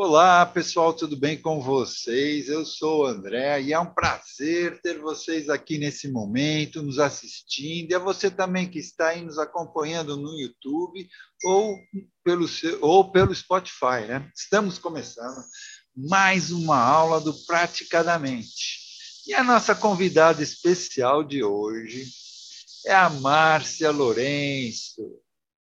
[0.00, 2.48] Olá, pessoal, tudo bem com vocês?
[2.48, 7.90] Eu sou o André e é um prazer ter vocês aqui nesse momento, nos assistindo,
[7.90, 11.04] e a você também que está aí nos acompanhando no YouTube
[11.42, 11.76] ou
[12.22, 12.46] pelo,
[12.80, 14.06] ou pelo Spotify.
[14.06, 14.30] Né?
[14.36, 15.44] Estamos começando
[15.96, 18.78] mais uma aula do Praticadamente.
[19.26, 22.06] E a nossa convidada especial de hoje
[22.86, 25.02] é a Márcia Lourenço,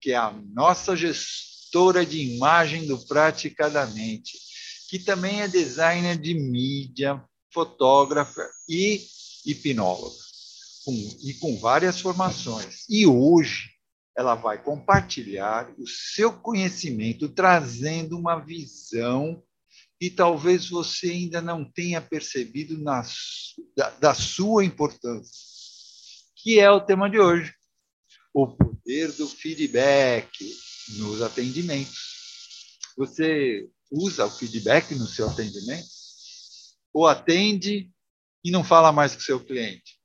[0.00, 4.38] que é a nossa gestora gestora de imagem do Praticadamente,
[4.88, 9.02] que também é designer de mídia, fotógrafa e
[9.44, 10.16] hipnóloga,
[10.84, 10.92] com,
[11.24, 12.84] e com várias formações.
[12.88, 13.70] E hoje
[14.16, 19.42] ela vai compartilhar o seu conhecimento, trazendo uma visão
[19.98, 23.02] que talvez você ainda não tenha percebido na,
[23.76, 25.34] da, da sua importância,
[26.36, 27.52] que é o tema de hoje,
[28.32, 30.30] o poder do feedback
[30.90, 32.78] nos atendimentos.
[32.96, 35.88] Você usa o feedback no seu atendimento?
[36.92, 37.90] Ou atende
[38.44, 39.96] e não fala mais com o seu cliente?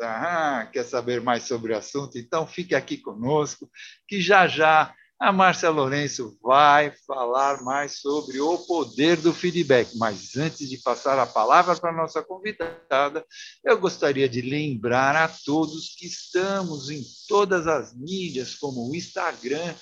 [0.00, 2.18] Ah, quer saber mais sobre o assunto?
[2.18, 3.70] Então fique aqui conosco,
[4.06, 9.96] que já já a Márcia Lourenço vai falar mais sobre o poder do feedback.
[9.96, 13.24] Mas antes de passar a palavra para a nossa convidada,
[13.64, 19.74] eu gostaria de lembrar a todos que estamos em todas as mídias, como o Instagram,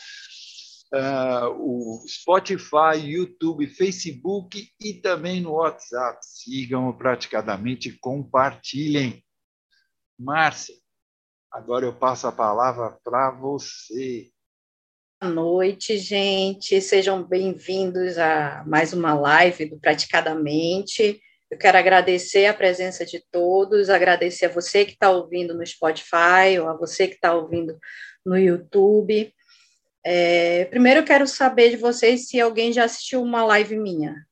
[1.56, 6.18] o Spotify, YouTube, Facebook e também no WhatsApp.
[6.22, 9.24] Sigam-o praticadamente, compartilhem.
[10.18, 10.74] Márcia,
[11.50, 14.30] agora eu passo a palavra para você.
[15.20, 16.80] Boa noite, gente.
[16.80, 21.20] Sejam bem-vindos a mais uma live do Praticadamente.
[21.50, 26.58] Eu quero agradecer a presença de todos, agradecer a você que está ouvindo no Spotify
[26.60, 27.78] ou a você que está ouvindo
[28.24, 29.33] no YouTube.
[30.06, 34.26] É, primeiro eu quero saber de vocês se alguém já assistiu uma live minha.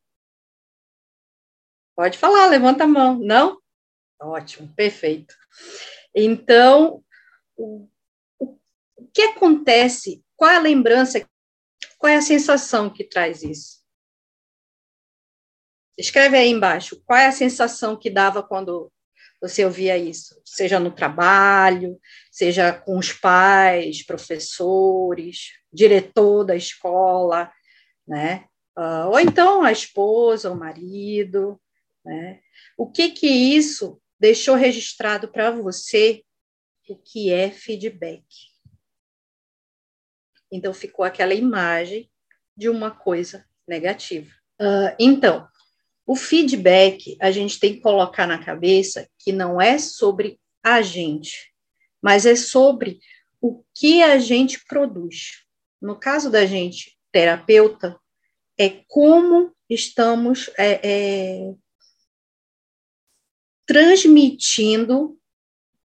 [1.96, 3.18] Pode falar, levanta a mão.
[3.18, 3.58] Não?
[4.20, 5.34] Ótimo, perfeito.
[6.14, 7.02] Então,
[7.56, 7.88] o,
[8.38, 8.58] o,
[9.12, 10.22] que acontece?
[10.36, 11.26] Qual é a lembrança?
[11.98, 13.82] Qual é a sensação que traz isso?
[15.96, 17.02] Escreve aí embaixo.
[17.06, 18.92] Qual é a sensação que dava quando
[19.40, 20.40] você ouvia isso?
[20.44, 21.98] Seja no trabalho,
[22.30, 27.50] seja com os pais, professores, diretor da escola,
[28.06, 28.46] né?
[28.76, 31.60] Uh, ou então a esposa, o marido,
[32.04, 32.40] né?
[32.76, 36.22] O que que isso deixou registrado para você?
[36.88, 38.24] O que é feedback?
[40.50, 42.10] Então ficou aquela imagem
[42.56, 44.30] de uma coisa negativa.
[44.60, 45.48] Uh, então,
[46.06, 51.52] o feedback a gente tem que colocar na cabeça que não é sobre a gente,
[52.02, 53.00] mas é sobre
[53.40, 55.42] o que a gente produz
[55.82, 58.00] no caso da gente, terapeuta,
[58.56, 61.54] é como estamos é, é,
[63.66, 65.18] transmitindo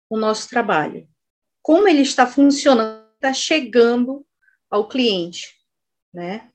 [0.09, 1.07] o nosso trabalho,
[1.61, 4.25] como ele está funcionando, está chegando
[4.69, 5.53] ao cliente,
[6.13, 6.49] né?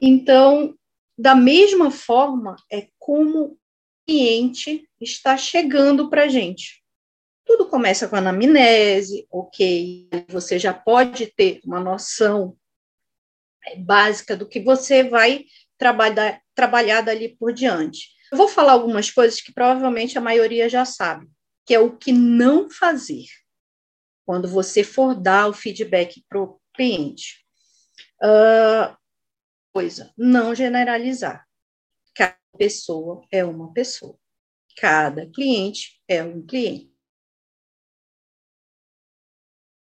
[0.00, 0.76] Então,
[1.16, 3.58] da mesma forma, é como o
[4.06, 6.82] cliente está chegando para a gente.
[7.48, 12.54] Tudo começa com a anamnese, ok, você já pode ter uma noção
[13.64, 15.46] é, básica do que você vai
[15.78, 18.10] trabalhar, trabalhar dali por diante.
[18.30, 21.26] Eu vou falar algumas coisas que provavelmente a maioria já sabe,
[21.64, 23.24] que é o que não fazer
[24.26, 27.46] quando você for dar o feedback para o cliente.
[28.22, 28.94] Uh,
[29.72, 31.48] coisa, não generalizar.
[32.14, 34.18] Cada pessoa é uma pessoa.
[34.76, 36.97] Cada cliente é um cliente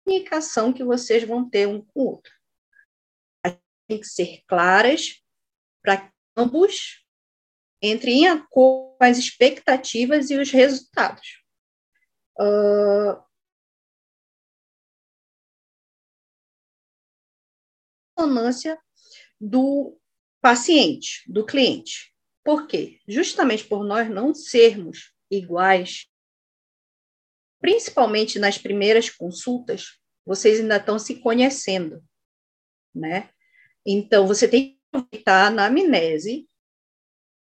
[0.05, 2.31] comunicação que vocês vão ter um com o outro.
[3.87, 5.21] Tem que ser claras
[5.81, 7.05] para ambos
[7.81, 11.43] entrem em acordo com as expectativas e os resultados.
[12.39, 13.23] Uh,
[18.15, 18.79] consonância
[19.39, 19.97] do
[20.41, 22.13] paciente, do cliente.
[22.43, 22.99] Por quê?
[23.07, 26.07] Justamente por nós não sermos iguais
[27.65, 32.05] principalmente nas primeiras consultas, vocês ainda estão se conhecendo,
[32.93, 33.31] né?
[33.83, 36.47] Então, você tem que aproveitar na amnese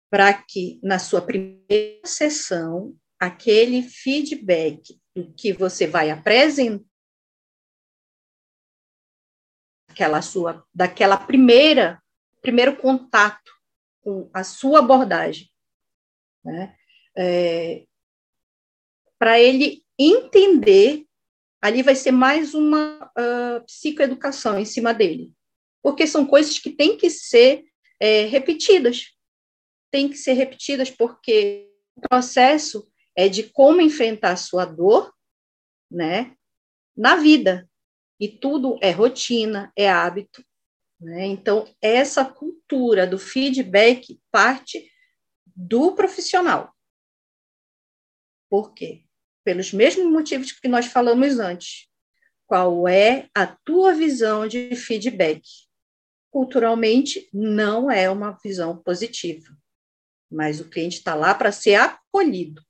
[0.08, 6.86] para que, na sua primeira sessão, aquele feedback do que você vai apresentar,
[9.88, 12.00] aquela sua, daquela primeira,
[12.40, 13.52] primeiro contato
[14.00, 15.50] com a sua abordagem,
[16.44, 16.76] né?
[17.18, 17.84] É,
[19.22, 21.06] para ele entender,
[21.60, 25.32] ali vai ser mais uma uh, psicoeducação em cima dele,
[25.80, 27.64] porque são coisas que têm que ser
[28.00, 29.16] é, repetidas.
[29.92, 35.14] Tem que ser repetidas porque o processo é de como enfrentar a sua dor,
[35.88, 36.36] né,
[36.96, 37.70] na vida.
[38.18, 40.44] E tudo é rotina, é hábito.
[41.00, 41.26] Né?
[41.26, 44.90] Então, essa cultura do feedback parte
[45.54, 46.74] do profissional.
[48.50, 49.04] Por quê?
[49.44, 51.88] Pelos mesmos motivos que nós falamos antes.
[52.46, 55.42] Qual é a tua visão de feedback?
[56.30, 59.56] Culturalmente, não é uma visão positiva,
[60.30, 62.62] mas o cliente está lá para ser acolhido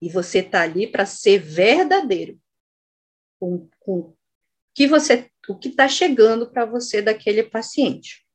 [0.00, 2.40] e você está ali para ser verdadeiro
[3.38, 4.14] com, com
[4.74, 8.26] que você, o que está chegando para você daquele paciente.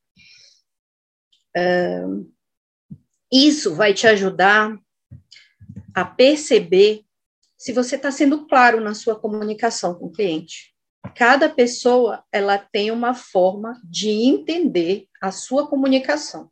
[3.32, 4.78] isso vai te ajudar
[5.94, 7.06] a perceber
[7.58, 10.74] se você está sendo claro na sua comunicação com o cliente.
[11.16, 16.52] Cada pessoa ela tem uma forma de entender a sua comunicação.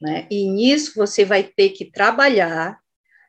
[0.00, 0.26] Né?
[0.30, 2.78] E nisso você vai ter que trabalhar,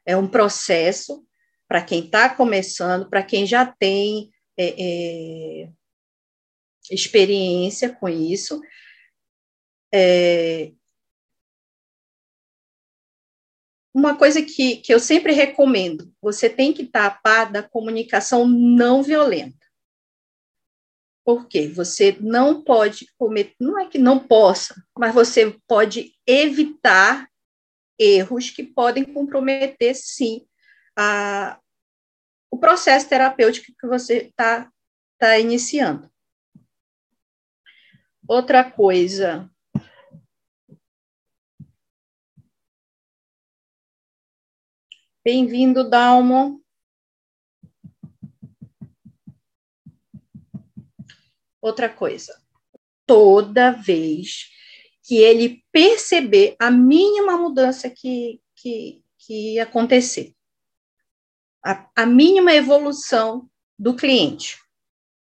[0.06, 1.26] é um processo
[1.68, 5.70] para quem está começando, para quem já tem é, é,
[6.92, 8.62] experiência com isso.
[9.94, 10.72] É,
[14.00, 19.58] uma coisa que, que eu sempre recomendo, você tem que tapar da comunicação não violenta.
[21.26, 27.30] Porque você não pode cometer, não é que não possa, mas você pode evitar
[28.00, 30.48] erros que podem comprometer, sim,
[30.98, 31.60] a,
[32.50, 34.72] o processo terapêutico que você está
[35.20, 36.10] tá iniciando.
[38.28, 39.50] Outra coisa.
[45.32, 46.60] Bem-vindo, Dalmo.
[51.62, 52.42] Outra coisa,
[53.06, 54.50] toda vez
[55.04, 60.34] que ele perceber a mínima mudança que, que, que acontecer,
[61.64, 63.48] a, a mínima evolução
[63.78, 64.58] do cliente.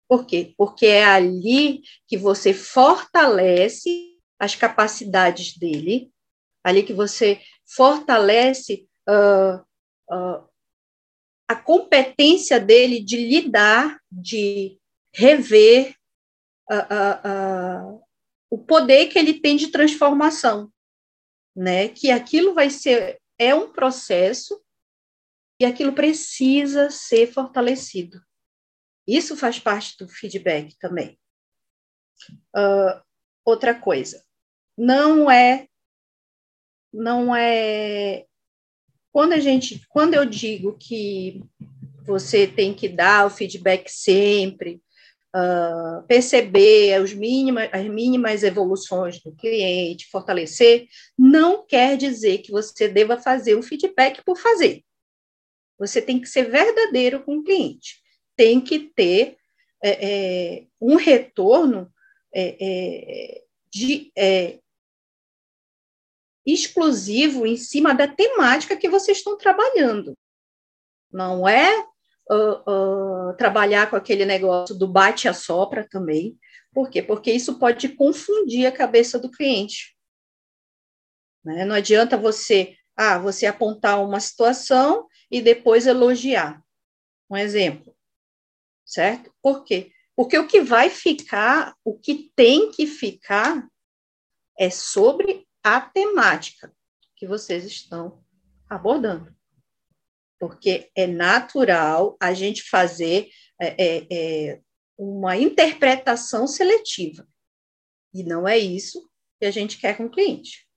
[0.07, 0.55] Por quê?
[0.57, 6.11] Porque é ali que você fortalece as capacidades dele,
[6.63, 9.68] ali que você fortalece uh,
[10.11, 10.47] uh,
[11.47, 14.79] a competência dele de lidar, de
[15.13, 15.95] rever
[16.71, 18.01] uh,
[18.49, 20.71] o poder que ele tem de transformação,
[21.55, 21.89] né?
[21.89, 24.61] Que aquilo vai ser é um processo
[25.59, 28.21] e aquilo precisa ser fortalecido.
[29.07, 31.19] Isso faz parte do feedback também.
[32.55, 33.01] Uh,
[33.45, 34.23] outra coisa,
[34.77, 35.67] não é,
[36.93, 38.27] não é,
[39.11, 41.43] quando a gente, quando eu digo que
[42.05, 44.81] você tem que dar o feedback sempre,
[45.35, 52.87] uh, perceber os mínima, as mínimas evoluções do cliente, fortalecer, não quer dizer que você
[52.87, 54.83] deva fazer o feedback por fazer.
[55.77, 58.01] Você tem que ser verdadeiro com o cliente.
[58.35, 59.37] Tem que ter
[59.81, 61.89] é, é, um retorno
[62.33, 63.41] é, é
[63.71, 64.59] de, é,
[66.53, 70.17] exclusivo em cima da temática que vocês estão trabalhando.
[71.11, 71.79] Não é
[72.29, 76.37] uh, uh, trabalhar com aquele negócio do bate a sopra também.
[76.71, 77.01] Por quê?
[77.01, 79.95] Porque isso pode confundir a cabeça do cliente.
[81.43, 81.65] Né?
[81.65, 86.63] Não adianta você, ah, você apontar uma situação e depois elogiar.
[87.29, 87.95] Um exemplo,
[88.85, 89.31] certo?
[89.41, 89.91] Por quê?
[90.15, 93.67] Porque o que vai ficar, o que tem que ficar,
[94.57, 96.73] é sobre a temática
[97.15, 98.23] que vocês estão
[98.69, 99.35] abordando.
[100.39, 104.61] Porque é natural a gente fazer é, é, é,
[104.97, 107.27] uma interpretação seletiva.
[108.13, 110.67] E não é isso que a gente quer com o cliente.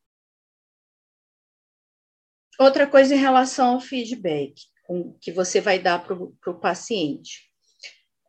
[2.59, 4.55] Outra coisa em relação ao feedback
[5.21, 7.51] que você vai dar para o paciente.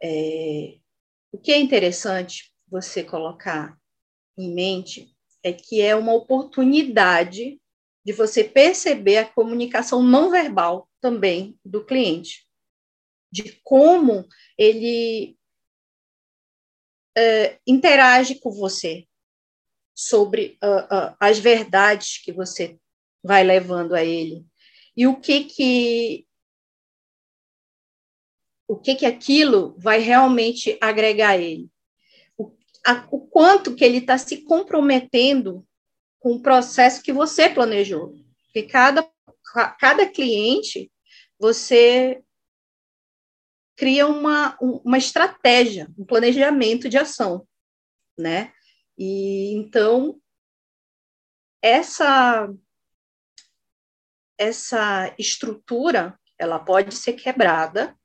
[0.01, 0.77] É,
[1.31, 3.77] o que é interessante você colocar
[4.38, 5.12] em mente
[5.43, 7.59] é que é uma oportunidade
[8.05, 12.47] de você perceber a comunicação não verbal também do cliente,
[13.31, 15.38] de como ele
[17.15, 19.07] é, interage com você
[19.95, 22.79] sobre uh, uh, as verdades que você
[23.23, 24.45] vai levando a ele.
[24.95, 26.27] E o que que
[28.67, 31.72] o que que aquilo vai realmente agregar a ele
[32.85, 35.65] a, o quanto que ele está se comprometendo
[36.19, 38.15] com o processo que você planejou
[38.53, 39.11] porque cada
[39.79, 40.91] cada cliente
[41.39, 42.23] você
[43.75, 47.47] cria uma, uma estratégia, um planejamento de ação,
[48.17, 48.53] né?
[48.97, 50.19] E então
[51.61, 52.47] essa
[54.37, 57.97] essa estrutura ela pode ser quebrada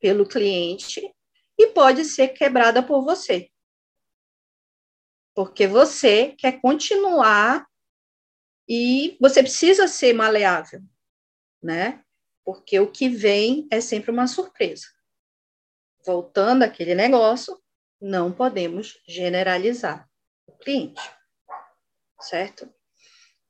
[0.00, 1.00] pelo cliente
[1.58, 3.50] e pode ser quebrada por você.
[5.34, 7.66] Porque você quer continuar
[8.68, 10.80] e você precisa ser maleável,
[11.62, 12.02] né?
[12.44, 14.86] Porque o que vem é sempre uma surpresa.
[16.04, 17.60] Voltando àquele negócio,
[18.00, 20.08] não podemos generalizar
[20.46, 21.02] o cliente,
[22.20, 22.72] certo?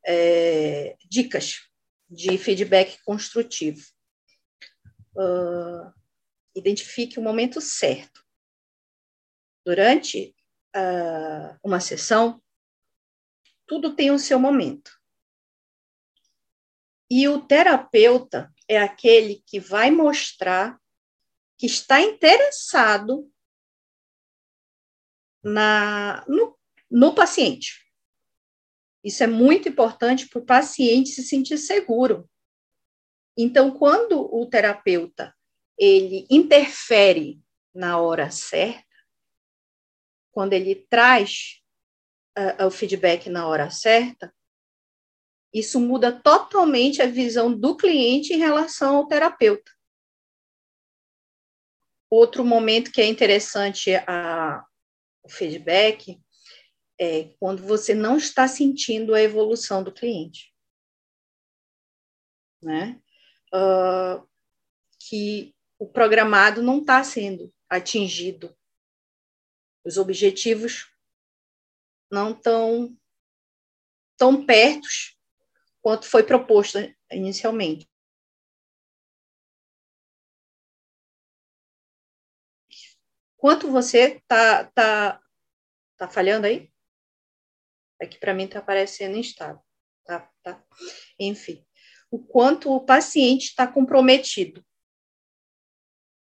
[0.07, 1.61] É, dicas
[2.09, 3.85] de feedback construtivo.
[5.17, 5.93] Uh,
[6.55, 8.25] identifique o momento certo.
[9.64, 10.35] Durante
[10.75, 12.43] uh, uma sessão,
[13.66, 14.90] tudo tem o seu momento.
[17.11, 20.81] E o terapeuta é aquele que vai mostrar
[21.57, 23.31] que está interessado
[25.43, 26.59] na, no,
[26.90, 27.85] no paciente.
[29.04, 32.28] Isso é muito importante para o paciente se sentir seguro.
[33.37, 35.35] Então, quando o terapeuta
[35.76, 37.40] ele interfere
[37.75, 38.84] na hora certa,
[40.35, 41.62] quando ele traz
[42.37, 44.35] uh, o feedback na hora certa,
[45.53, 49.71] isso muda totalmente a visão do cliente em relação ao terapeuta.
[52.11, 54.67] Outro momento que é interessante a,
[55.23, 56.21] o feedback
[56.99, 60.53] é quando você não está sentindo a evolução do cliente.
[62.61, 63.00] Né?
[63.55, 64.26] Uh,
[65.09, 68.57] que o programado não está sendo atingido.
[69.85, 70.91] Os objetivos
[72.11, 72.97] não estão
[74.17, 74.88] tão perto
[75.83, 76.79] quanto foi proposto
[77.11, 77.88] inicialmente.
[83.37, 85.21] Quanto você está tá,
[85.99, 86.73] tá falhando aí?
[88.00, 89.62] Aqui para mim está aparecendo instável.
[90.05, 90.64] Tá, tá.
[91.19, 91.67] Enfim,
[92.11, 94.64] o quanto o paciente está comprometido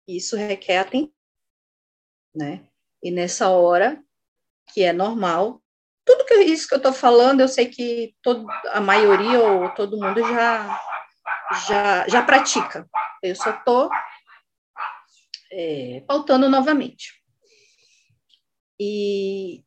[0.08, 1.14] isso requer atenção,
[2.36, 2.70] né?
[3.06, 4.04] E nessa hora,
[4.74, 5.62] que é normal,
[6.04, 10.00] tudo que isso que eu estou falando, eu sei que todo, a maioria ou todo
[10.00, 10.82] mundo já,
[11.68, 12.90] já, já pratica.
[13.22, 13.92] Eu só estou
[15.52, 17.24] é, pautando novamente.
[18.80, 19.64] E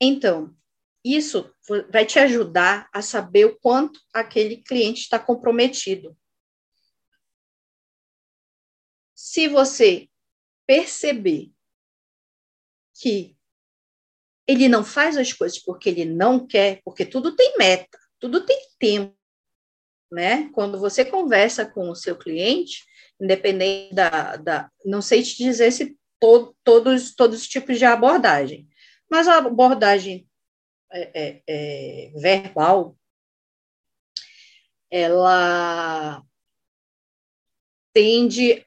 [0.00, 0.56] então,
[1.04, 1.52] isso
[1.90, 6.16] vai te ajudar a saber o quanto aquele cliente está comprometido
[9.20, 10.09] se você
[10.70, 11.50] perceber
[12.94, 13.36] que
[14.46, 18.56] ele não faz as coisas porque ele não quer, porque tudo tem meta, tudo tem
[18.78, 19.18] tempo,
[20.12, 20.48] né?
[20.52, 22.84] Quando você conversa com o seu cliente,
[23.20, 28.68] independente da, da não sei te dizer se to, todos todos os tipos de abordagem,
[29.10, 30.30] mas a abordagem
[30.92, 32.96] é, é, é, verbal,
[34.88, 36.22] ela
[37.92, 38.64] tende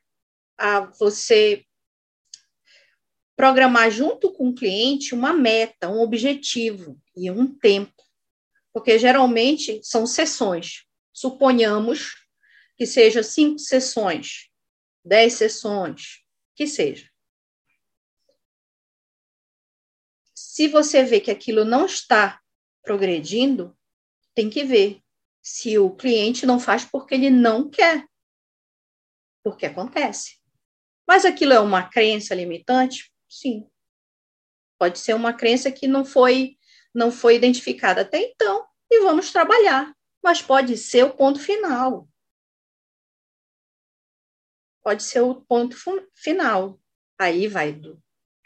[0.58, 1.66] a você
[3.36, 8.04] programar junto com o cliente uma meta, um objetivo e um tempo.
[8.72, 10.86] Porque geralmente são sessões.
[11.12, 12.28] Suponhamos
[12.75, 14.50] que seja cinco sessões,
[15.06, 16.24] dez sessões,
[16.56, 17.10] que seja.
[20.34, 22.40] Se você vê que aquilo não está
[22.84, 23.78] progredindo,
[24.36, 25.02] tem que ver
[25.42, 28.06] se o cliente não faz porque ele não quer.
[29.44, 30.40] Porque acontece.
[31.08, 33.12] Mas aquilo é uma crença limitante?
[33.34, 33.68] Sim.
[34.78, 36.56] Pode ser uma crença que não foi
[36.94, 39.92] não foi identificada até então e vamos trabalhar,
[40.24, 42.08] mas pode ser o ponto final.
[44.84, 45.75] Pode ser o ponto
[46.13, 46.80] final.
[47.18, 48.00] Aí vai do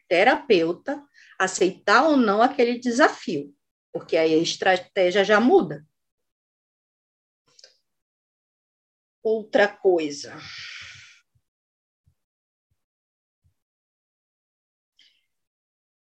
[0.07, 1.05] terapeuta
[1.37, 3.53] aceitar ou não aquele desafio,
[3.91, 5.85] porque aí a estratégia já muda.
[9.21, 10.33] Outra coisa.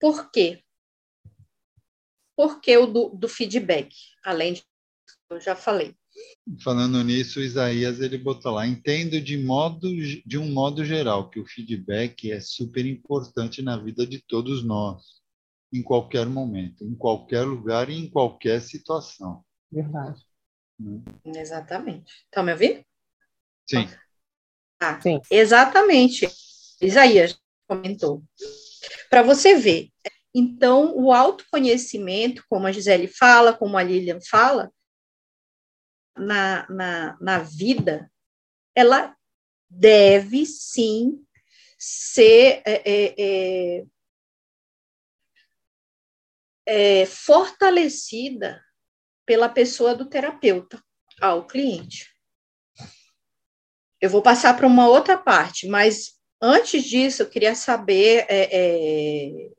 [0.01, 0.63] Por quê?
[2.35, 4.63] Porque o do, do feedback, além de
[5.29, 5.95] eu já falei.
[6.63, 9.87] Falando nisso, Isaías ele botou lá: entendo de modo
[10.25, 15.21] de um modo geral que o feedback é super importante na vida de todos nós,
[15.71, 19.45] em qualquer momento, em qualquer lugar e em qualquer situação.
[19.71, 20.19] Verdade.
[20.79, 21.03] Hum.
[21.23, 22.11] Exatamente.
[22.25, 22.83] Estão me ouvindo?
[23.69, 23.87] Sim.
[24.79, 25.21] Ah, Sim.
[25.29, 26.27] Exatamente.
[26.81, 28.23] Isaías comentou.
[29.09, 29.89] Para você ver.
[30.33, 34.71] Então, o autoconhecimento, como a Gisele fala, como a Lilian fala,
[36.15, 38.09] na, na, na vida,
[38.75, 39.15] ela
[39.69, 41.25] deve sim
[41.77, 42.61] ser.
[42.65, 43.85] É, é, é,
[46.65, 48.63] é, fortalecida
[49.25, 50.81] pela pessoa do terapeuta
[51.19, 52.09] ao cliente.
[53.99, 59.49] Eu vou passar para uma outra parte, mas antes disso, eu queria saber é, é,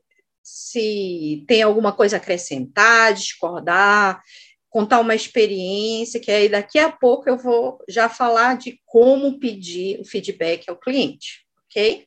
[0.41, 4.21] se tem alguma coisa a acrescentar, discordar,
[4.69, 9.99] contar uma experiência, que aí daqui a pouco eu vou já falar de como pedir
[10.01, 12.05] o feedback ao cliente, ok?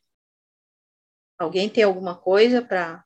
[1.39, 3.05] Alguém tem alguma coisa para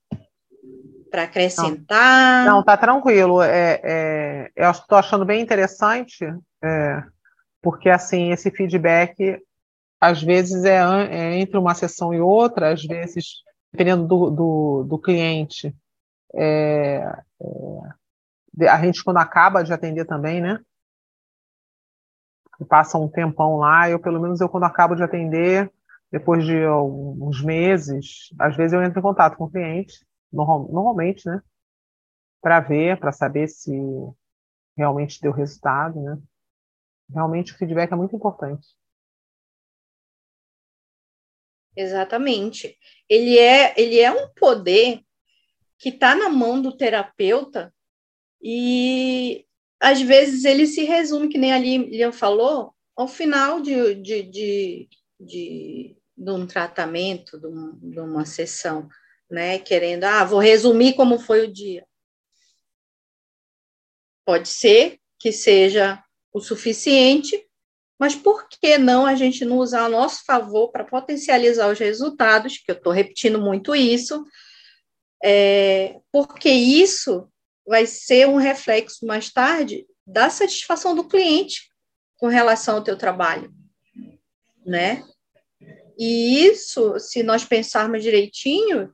[1.11, 2.47] para acrescentar?
[2.47, 3.43] Não, tá tranquilo.
[3.43, 6.25] É, é, eu estou achando bem interessante,
[6.63, 7.03] é,
[7.61, 9.43] porque assim esse feedback
[10.01, 14.99] às vezes é, é, entre uma sessão e outra, às vezes dependendo do, do, do
[14.99, 15.77] cliente,
[16.35, 17.23] é,
[18.59, 20.59] é, a gente quando acaba de atender também, né?
[22.69, 25.73] Passa um tempão lá, eu pelo menos eu quando acabo de atender,
[26.11, 31.41] depois de alguns meses, às vezes eu entro em contato com o cliente, normalmente, né?
[32.43, 33.73] Para ver, para saber se
[34.77, 36.19] realmente deu resultado, né?
[37.13, 38.67] Realmente o feedback é muito importante.
[41.77, 42.77] Exatamente.
[43.09, 45.01] Ele é, ele é um poder
[45.79, 47.73] que está na mão do terapeuta
[48.43, 49.47] e
[49.81, 54.89] às vezes ele se resume, que nem a Lilian falou, ao final de, de, de,
[55.19, 58.89] de, de um tratamento, de, um, de uma sessão,
[59.31, 59.59] né?
[59.59, 61.87] Querendo, ah, vou resumir como foi o dia.
[64.25, 67.50] Pode ser que seja o suficiente,
[68.01, 72.57] mas por que não a gente não usar a nosso favor para potencializar os resultados,
[72.57, 74.25] que eu estou repetindo muito isso,
[75.23, 77.31] é, porque isso
[77.67, 81.69] vai ser um reflexo mais tarde da satisfação do cliente
[82.17, 83.53] com relação ao teu trabalho,
[84.65, 85.05] né?
[85.99, 88.91] E isso, se nós pensarmos direitinho,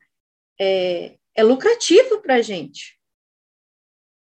[0.61, 2.96] é, é lucrativo para a gente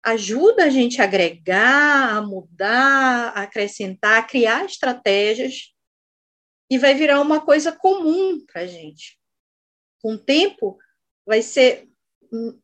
[0.08, 5.74] ajuda a gente a agregar, a mudar, a acrescentar, a criar estratégias
[6.70, 9.20] e vai virar uma coisa comum para a gente.
[10.02, 10.78] Com o tempo,
[11.26, 11.90] vai ser,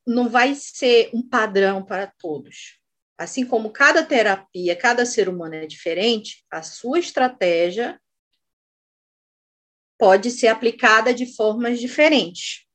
[0.08, 2.80] não vai ser um padrão para todos.
[3.18, 8.00] Assim como cada terapia, cada ser humano é diferente, a sua estratégia
[10.00, 12.66] pode ser aplicada de formas diferentes.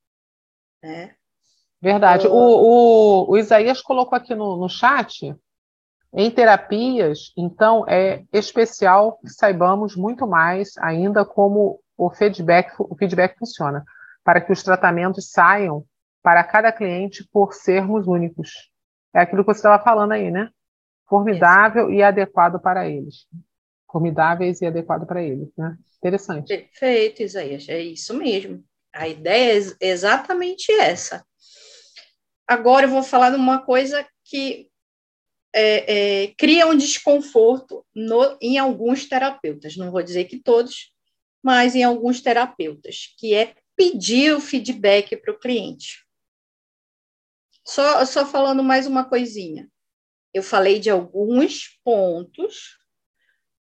[0.82, 1.16] Né?
[1.80, 2.26] Verdade.
[2.26, 5.34] O, o, o, Isaías colocou aqui no, no chat,
[6.12, 13.36] em terapias, então é especial que saibamos muito mais ainda como o feedback, o feedback
[13.38, 13.84] funciona,
[14.24, 15.84] para que os tratamentos saiam
[16.22, 18.70] para cada cliente por sermos únicos.
[19.14, 20.50] É aquilo que você estava falando aí, né?
[21.08, 23.26] Formidável e adequado para eles.
[23.90, 25.76] Formidáveis e adequado para eles, né?
[25.98, 26.48] Interessante.
[26.48, 27.68] Perfeito, Isaías.
[27.68, 28.62] É isso mesmo.
[28.92, 31.24] A ideia é exatamente essa.
[32.48, 34.70] Agora eu vou falar de uma coisa que
[35.54, 40.90] é, é, cria um desconforto no, em alguns terapeutas, não vou dizer que todos,
[41.42, 46.06] mas em alguns terapeutas, que é pedir o feedback para o cliente.
[47.66, 49.68] Só, só falando mais uma coisinha.
[50.32, 52.78] Eu falei de alguns pontos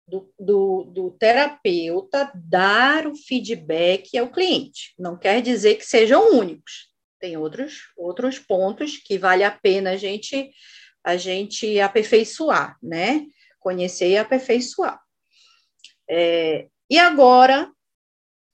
[0.08, 4.94] do, do, do, terapeuta dar o feedback ao cliente.
[4.98, 6.88] Não quer dizer que sejam únicos
[7.20, 10.52] tem outros, outros pontos que vale a pena a gente,
[11.04, 13.26] a gente aperfeiçoar, né?
[13.60, 15.02] Conhecer e aperfeiçoar.
[16.10, 17.72] É, e agora,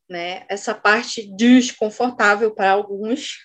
[0.10, 3.40] né, essa parte desconfortável para alguns.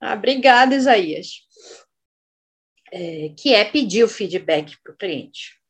[0.00, 1.42] Ah, obrigada, Isaías.
[2.92, 5.60] É, que é pedir o feedback para o cliente.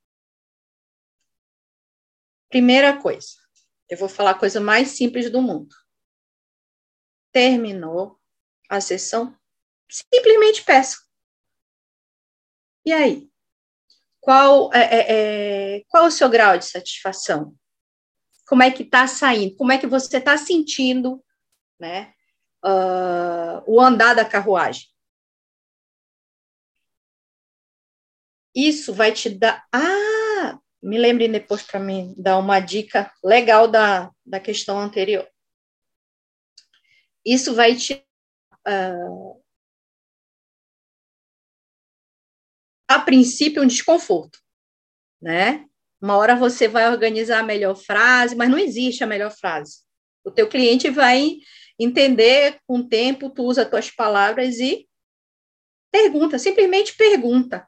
[2.49, 3.29] Primeira coisa,
[3.89, 5.75] eu vou falar a coisa mais simples do mundo
[7.35, 8.17] terminou
[8.69, 9.37] a sessão,
[9.91, 10.95] simplesmente peça.
[12.85, 13.29] E aí?
[14.21, 17.53] Qual é, é, é qual o seu grau de satisfação?
[18.47, 19.53] Como é que está saindo?
[19.57, 21.21] Como é que você está sentindo
[21.77, 22.13] né,
[22.63, 24.87] uh, o andar da carruagem?
[28.55, 29.67] Isso vai te dar.
[29.73, 35.29] Ah, me lembre depois para mim dar uma dica legal da, da questão anterior
[37.25, 38.05] isso vai te.
[38.67, 39.41] Uh,
[42.87, 44.39] a princípio, um desconforto,
[45.21, 45.65] né?
[46.01, 49.79] Uma hora você vai organizar a melhor frase, mas não existe a melhor frase.
[50.23, 51.37] O teu cliente vai
[51.79, 54.87] entender com o tempo, tu usa as tuas palavras e
[55.91, 57.67] pergunta, simplesmente pergunta,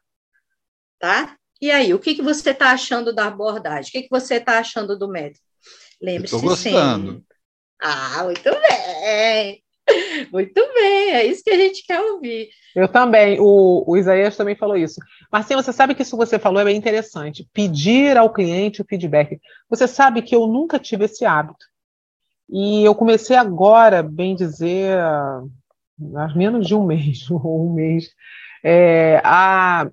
[0.99, 1.37] tá?
[1.59, 3.89] E aí, o que, que você está achando da abordagem?
[3.89, 5.39] O que, que você está achando do método?
[6.01, 7.11] Lembre-se Estou gostando.
[7.13, 7.26] Sempre,
[7.81, 9.63] ah, muito bem.
[10.31, 12.49] Muito bem, é isso que a gente quer ouvir.
[12.75, 14.99] Eu também, o, o Isaías também falou isso.
[15.31, 17.47] Marcinha, você sabe que isso que você falou é bem interessante.
[17.53, 19.39] Pedir ao cliente o feedback.
[19.69, 21.65] Você sabe que eu nunca tive esse hábito.
[22.49, 25.41] E eu comecei agora, bem dizer, há
[26.35, 28.09] menos de um mês, ou um mês,
[28.63, 29.89] é, a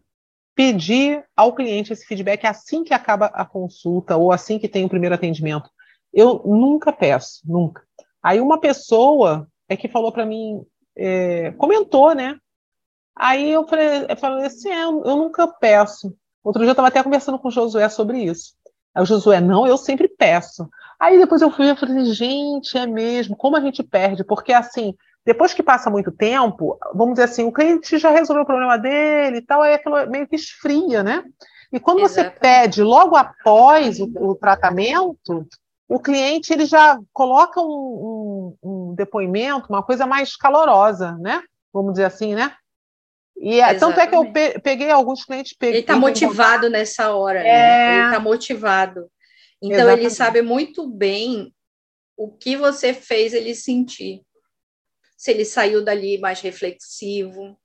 [0.55, 4.88] pedir ao cliente esse feedback assim que acaba a consulta ou assim que tem o
[4.88, 5.68] primeiro atendimento.
[6.14, 7.83] Eu nunca peço, nunca.
[8.22, 10.64] Aí uma pessoa é que falou para mim,
[10.96, 12.38] é, comentou, né?
[13.16, 16.16] Aí eu falei, eu falei assim, é, eu, nunca peço.
[16.42, 18.55] Outro dia eu estava até conversando com o Josué sobre isso.
[18.94, 20.68] Aí o Josué, não, eu sempre peço.
[20.98, 24.24] Aí depois eu fui e falei, gente, é mesmo, como a gente perde?
[24.24, 28.46] Porque assim, depois que passa muito tempo, vamos dizer assim, o cliente já resolveu o
[28.46, 31.24] problema dele e tal, aí aquilo meio que esfria, né?
[31.72, 32.35] E quando Exatamente.
[32.35, 35.46] você pede logo após o, o, tratamento,
[35.88, 41.42] o cliente ele já coloca um, um, um, depoimento, uma coisa mais calorosa, né?
[41.73, 42.55] Vamos dizer assim, né?
[43.37, 45.55] E é, tanto é que eu peguei alguns clientes.
[45.57, 47.49] Peguei, ele está motivado nessa hora, né?
[47.49, 47.53] é...
[47.53, 47.97] né?
[47.97, 49.11] Ele está motivado.
[49.61, 50.01] Então Exatamente.
[50.01, 51.53] ele sabe muito bem
[52.16, 54.23] o que você fez ele sentir
[55.25, 57.59] se ele saiu dali mais reflexivo,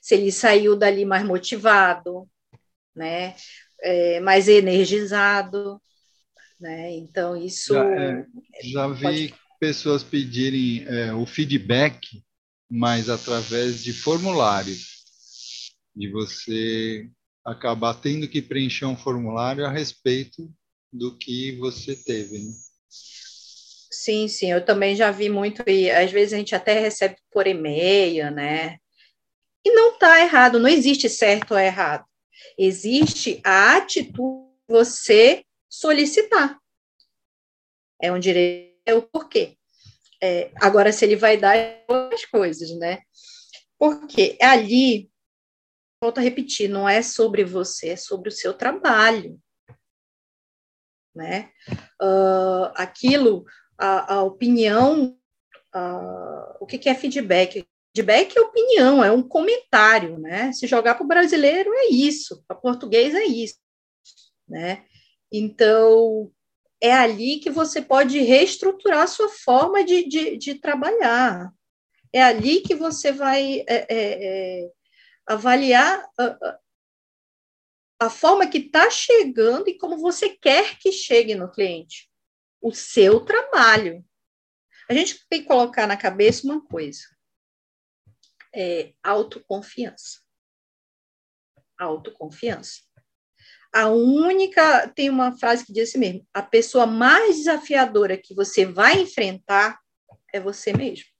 [0.00, 2.26] se ele saiu dali mais motivado,
[2.96, 3.34] né?
[3.82, 5.78] É, mais energizado,
[6.62, 6.92] né?
[6.92, 8.26] Então isso já, é,
[8.62, 9.34] já vi pode...
[9.58, 12.22] pessoas pedirem é, o feedback,
[12.70, 17.10] mas através de formulários, de você
[17.44, 20.48] acabar tendo que preencher um formulário a respeito
[20.92, 22.52] do que você teve, né?
[23.90, 27.46] Sim, sim, eu também já vi muito, e às vezes a gente até recebe por
[27.46, 28.78] e-mail, né?
[29.64, 32.04] E não está errado, não existe certo ou errado.
[32.58, 36.60] Existe a atitude de você solicitar.
[38.00, 39.56] É um direito, é o porquê.
[40.22, 41.56] É, agora, se ele vai dar
[41.88, 43.00] outras coisas, né?
[43.78, 45.10] Porque ali,
[46.00, 49.40] volto a repetir, não é sobre você, é sobre o seu trabalho.
[51.14, 51.50] Né?
[52.00, 53.44] Uh, aquilo
[53.76, 55.16] a, a opinião,
[55.72, 57.66] a, o que, que é feedback?
[57.94, 60.52] Feedback é opinião, é um comentário, né?
[60.52, 63.58] Se jogar para o brasileiro é isso, para português é isso,
[64.48, 64.86] né?
[65.32, 66.30] Então,
[66.80, 71.50] é ali que você pode reestruturar a sua forma de, de, de trabalhar.
[72.12, 74.72] É ali que você vai é, é, é,
[75.26, 76.58] avaliar a,
[78.00, 82.10] a forma que está chegando e como você quer que chegue no cliente
[82.60, 84.04] o seu trabalho.
[84.88, 87.02] A gente tem que colocar na cabeça uma coisa:
[88.54, 90.20] é autoconfiança.
[91.78, 92.82] Autoconfiança.
[93.72, 94.86] A única.
[94.88, 99.80] Tem uma frase que diz assim mesmo: a pessoa mais desafiadora que você vai enfrentar
[100.32, 101.10] é você mesmo.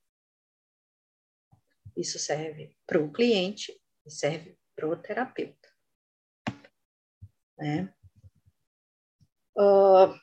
[1.96, 3.72] Isso serve para o cliente
[4.04, 5.68] e serve para o terapeuta.
[7.58, 7.92] Né?
[9.56, 10.18] Uh,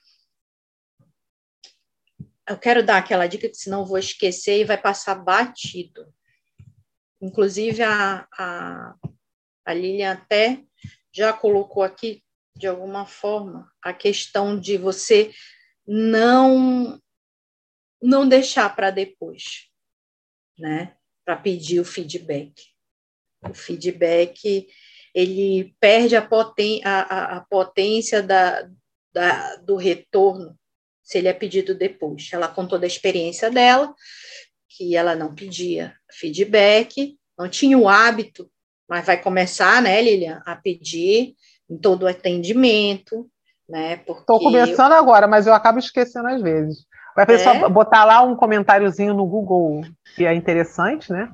[2.47, 6.11] eu quero dar aquela dica que senão vou esquecer e vai passar batido.
[7.21, 8.95] Inclusive, a, a,
[9.65, 10.65] a Lilian até
[11.11, 12.23] já colocou aqui,
[12.55, 15.31] de alguma forma, a questão de você
[15.87, 17.01] não
[18.01, 19.67] não deixar para depois,
[20.57, 20.95] né?
[21.25, 22.53] Para pedir o feedback.
[23.41, 24.67] O feedback
[25.13, 28.69] ele perde a, poten a, a, potência da,
[29.11, 30.57] da, do retorno
[31.03, 32.29] se ele é pedido depois.
[32.31, 33.93] Ela contou da experiência dela,
[34.69, 38.49] que ela não pedia feedback, não tinha o hábito,
[38.89, 41.36] mas vai começar, né, Lilian, a pedir
[41.69, 43.28] em todo o atendimento,
[43.67, 44.02] né?
[44.08, 46.86] Estou começando agora, mas eu acabo esquecendo às vezes.
[47.15, 47.69] Vai pessoa é?
[47.69, 49.84] botar lá um comentáriozinho no Google
[50.15, 51.32] que é interessante, né?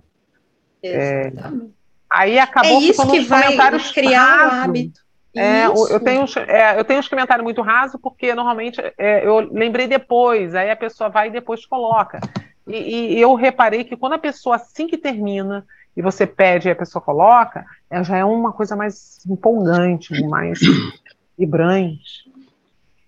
[0.84, 1.72] Exatamente.
[1.72, 1.86] É...
[2.10, 3.56] Aí acabou é isso que vai
[3.94, 5.06] criar um hábito.
[5.36, 9.86] É, eu, tenho, é, eu tenho uns comentários muito rasos, porque normalmente é, eu lembrei
[9.86, 12.22] depois, aí a pessoa vai e depois coloca.
[12.66, 16.72] E, e, eu reparei que quando a pessoa, assim que termina, e você pede e
[16.72, 20.60] a pessoa coloca, ela já é uma coisa mais empolgante, mais
[21.38, 22.30] vibrante.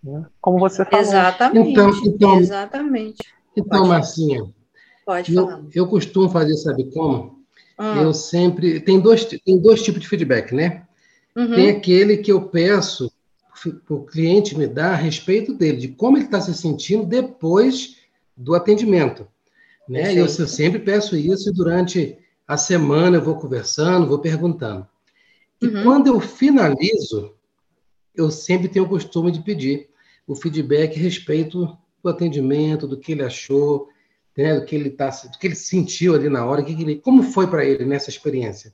[0.04, 0.26] Né?
[0.40, 1.06] Como você falou.
[1.06, 1.70] Exatamente.
[1.72, 3.24] Então, então, Exatamente.
[3.56, 4.46] Então, Pode Marcinha,
[5.06, 5.52] Pode falar.
[5.54, 7.44] Eu, eu costumo fazer, sabe como?
[7.80, 8.02] Hum.
[8.02, 8.80] Eu sempre.
[8.80, 10.84] Tem dois, tem dois tipos de feedback, né?
[11.36, 11.56] Uhum.
[11.56, 13.12] Tem aquele que eu peço
[13.86, 17.98] para o cliente me dar a respeito dele, de como ele está se sentindo depois
[18.36, 19.28] do atendimento.
[19.90, 20.14] Né?
[20.14, 22.18] Eu, eu sempre peço isso durante
[22.48, 24.88] a semana eu vou conversando, vou perguntando.
[25.62, 25.84] E uhum.
[25.84, 27.34] quando eu finalizo,
[28.16, 29.90] eu sempre tenho o costume de pedir
[30.26, 33.90] o feedback a respeito do atendimento, do que ele achou.
[34.36, 37.24] né, do que ele tá, do que ele sentiu ali na hora, que ele, como
[37.24, 38.72] foi para ele nessa experiência.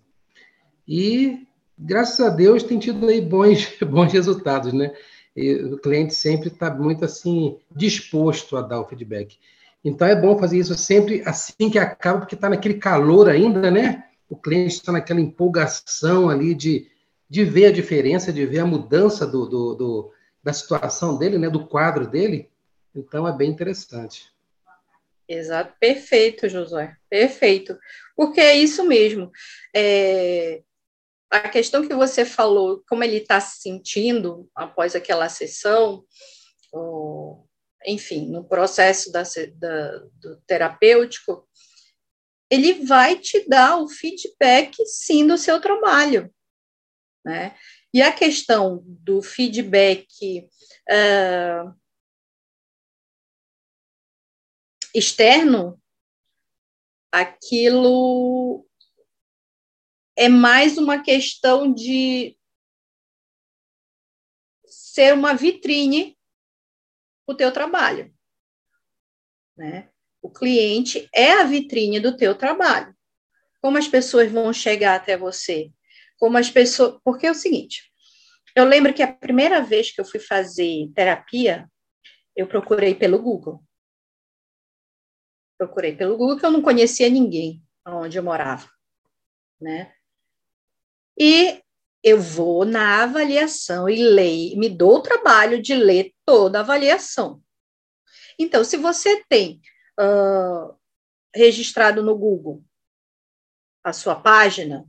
[0.86, 1.48] E
[1.80, 4.94] graças a Deus tem tido aí bons bons resultados, né?
[5.36, 9.40] E o cliente sempre está muito assim disposto a dar o feedback.
[9.84, 14.06] Então é bom fazer isso sempre assim que acaba, porque está naquele calor ainda, né?
[14.30, 16.88] O cliente está naquela empolgação ali de,
[17.30, 21.50] de ver a diferença, de ver a mudança do, do, do, da situação dele, né?
[21.50, 22.50] Do quadro dele.
[22.96, 24.32] Então é bem interessante.
[25.28, 27.78] Exato, perfeito, Josué, perfeito.
[28.16, 29.32] Porque é isso mesmo.
[29.76, 30.62] É,
[31.30, 36.06] a questão que você falou, como ele está se sentindo após aquela sessão,
[36.72, 37.48] ou,
[37.86, 39.24] enfim, no processo da,
[39.56, 41.48] da, do terapêutico,
[42.50, 46.34] ele vai te dar o feedback, sim, do seu trabalho,
[47.26, 47.58] né?
[47.94, 50.48] E a questão do feedback
[50.90, 51.74] uh,
[54.94, 55.82] externo,
[57.12, 58.68] aquilo
[60.16, 62.38] é mais uma questão de
[64.66, 66.18] ser uma vitrine
[67.26, 68.14] o teu trabalho,
[69.58, 69.90] né?
[70.22, 72.96] O cliente é a vitrine do teu trabalho.
[73.62, 75.72] Como as pessoas vão chegar até você?
[76.18, 77.92] Como as pessoas, porque é o seguinte,
[78.56, 81.70] eu lembro que a primeira vez que eu fui fazer terapia,
[82.36, 83.64] eu procurei pelo Google.
[85.58, 88.70] Procurei pelo Google que eu não conhecia ninguém onde eu morava,
[89.60, 89.94] né?
[91.18, 91.63] E
[92.04, 97.42] eu vou na avaliação e leio, me dou o trabalho de ler toda a avaliação.
[98.38, 99.62] Então, se você tem
[100.00, 100.76] uh,
[101.34, 102.64] registrado no Google
[103.84, 104.86] a sua página,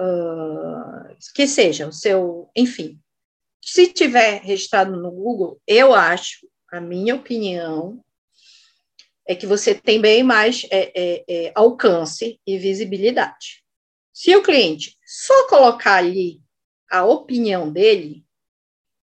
[0.00, 2.98] uh, que seja o seu, enfim,
[3.62, 8.02] se tiver registrado no Google, eu acho, a minha opinião,
[9.26, 13.64] é que você tem bem mais é, é, é, alcance e visibilidade.
[14.12, 16.40] Se o cliente só colocar ali
[16.90, 18.24] a opinião dele,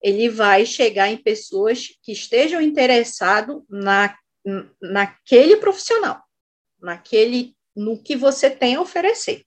[0.03, 4.17] ele vai chegar em pessoas que estejam interessadas na,
[4.81, 6.23] naquele profissional,
[6.79, 9.45] naquele no que você tem a oferecer.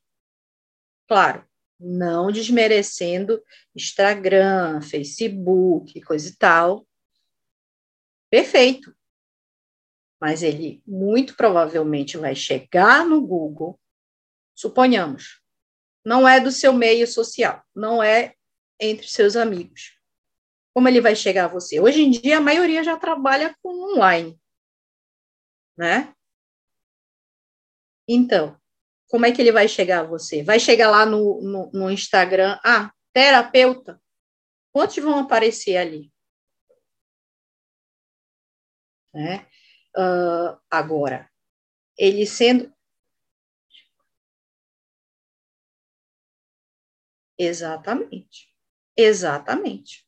[1.08, 1.48] Claro,
[1.80, 3.42] não desmerecendo
[3.76, 6.88] Instagram, Facebook, coisa e tal.
[8.30, 8.96] Perfeito.
[10.20, 13.80] Mas ele muito provavelmente vai chegar no Google,
[14.56, 15.40] suponhamos,
[16.08, 18.34] não é do seu meio social, não é
[18.80, 20.00] entre seus amigos.
[20.74, 21.82] Como ele vai chegar a você?
[21.82, 24.40] Hoje em dia, a maioria já trabalha com online,
[25.78, 26.16] né?
[28.08, 28.58] Então,
[29.10, 30.42] como é que ele vai chegar a você?
[30.42, 34.02] Vai chegar lá no, no, no Instagram, ah, terapeuta.
[34.72, 36.10] Quantos vão aparecer ali?
[39.14, 39.46] Né?
[39.94, 41.30] Uh, agora,
[41.98, 42.74] ele sendo
[47.38, 48.50] Exatamente.
[48.96, 50.06] Exatamente.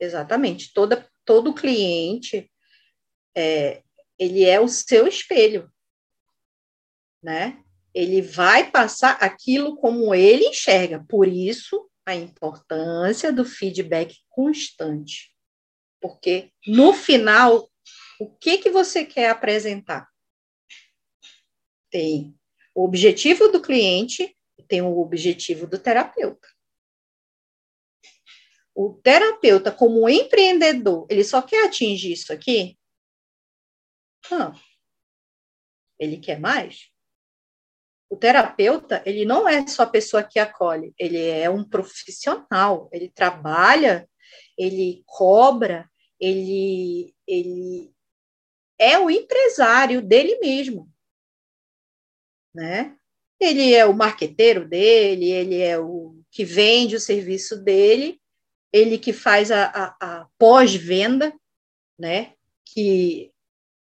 [0.00, 0.72] Exatamente.
[0.72, 2.50] Toda, todo cliente
[3.36, 3.82] é,
[4.18, 5.70] ele é o seu espelho,
[7.22, 7.62] né?
[7.94, 11.04] Ele vai passar aquilo como ele enxerga.
[11.08, 15.30] Por isso, a importância do feedback constante.
[16.00, 17.70] Porque no final,
[18.18, 20.08] o que que você quer apresentar?
[21.90, 22.34] Tem
[22.74, 26.48] o objetivo do cliente e tem o objetivo do terapeuta
[28.74, 32.78] o terapeuta, como empreendedor, ele só quer atingir isso aqui?
[34.30, 34.54] Não.
[35.98, 36.90] Ele quer mais?
[38.08, 43.08] O terapeuta, ele não é só a pessoa que acolhe, ele é um profissional, ele
[43.08, 44.08] trabalha,
[44.56, 47.92] ele cobra, ele, ele
[48.78, 50.90] é o empresário dele mesmo,
[52.54, 52.96] né?
[53.40, 58.21] Ele é o marqueteiro dele, ele é o que vende o serviço dele,
[58.72, 61.32] ele que faz a, a, a pós-venda,
[61.98, 63.30] né, que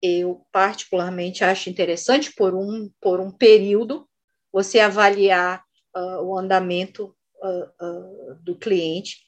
[0.01, 4.09] eu particularmente acho interessante por um, por um período,
[4.53, 9.27] você avaliar uh, o andamento uh, uh, do cliente,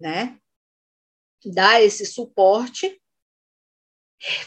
[0.00, 0.38] né,
[1.44, 3.00] dar esse suporte,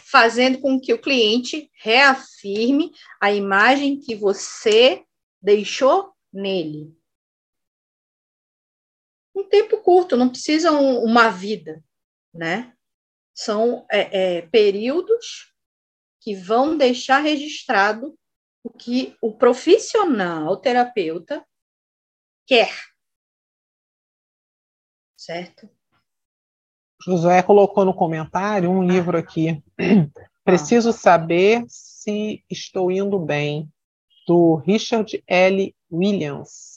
[0.03, 5.05] fazendo com que o cliente reafirme a imagem que você
[5.41, 6.93] deixou nele,
[9.35, 11.83] um tempo curto, não precisam uma vida,
[12.33, 12.73] né?
[13.33, 15.53] São é, é, períodos
[16.19, 18.17] que vão deixar registrado
[18.63, 21.45] o que o profissional o terapeuta
[22.45, 22.71] quer.
[25.17, 25.69] Certo?
[27.03, 29.63] José colocou no comentário um livro aqui.
[30.43, 33.71] Preciso saber se estou indo bem,
[34.27, 35.75] do Richard L.
[35.91, 36.70] Williams.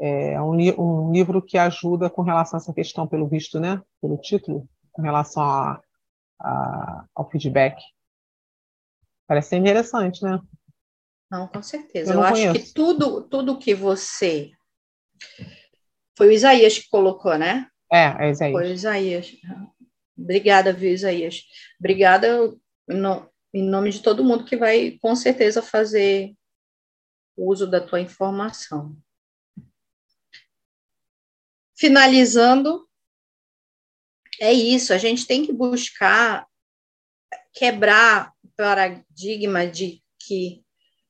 [0.00, 3.82] É um, li um livro que ajuda com relação a essa questão, pelo visto, né?
[4.00, 5.82] Pelo título, com relação a,
[6.40, 7.82] a, ao feedback.
[9.26, 10.40] Parece ser interessante, né?
[11.30, 12.12] Não, com certeza.
[12.12, 12.66] Eu, Eu acho conheço.
[12.66, 14.50] que tudo, tudo que você.
[16.16, 17.68] Foi o Isaías que colocou, né?
[17.92, 18.52] É, é Isaías.
[18.52, 19.36] Foi o Isaías.
[20.16, 21.42] Obrigada, viu, Isaías?
[21.78, 22.54] Obrigada
[22.88, 26.34] no, em nome de todo mundo que vai, com certeza, fazer
[27.36, 28.96] uso da tua informação.
[31.78, 32.88] Finalizando,
[34.40, 36.44] é isso, a gente tem que buscar
[37.52, 40.64] quebrar o paradigma de que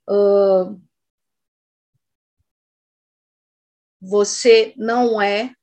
[0.09, 0.79] uh,
[3.99, 5.55] você não é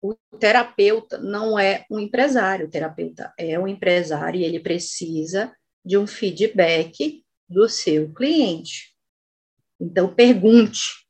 [0.00, 5.52] o terapeuta não é um empresário, o terapeuta é um empresário e ele precisa
[5.84, 8.96] de um feedback do seu cliente.
[9.78, 11.09] Então, pergunte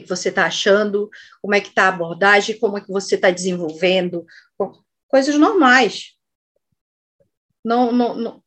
[0.00, 3.14] o que você está achando, como é que está a abordagem, como é que você
[3.14, 4.24] está desenvolvendo,
[5.08, 6.16] coisas normais.
[7.64, 8.42] Não, não, não,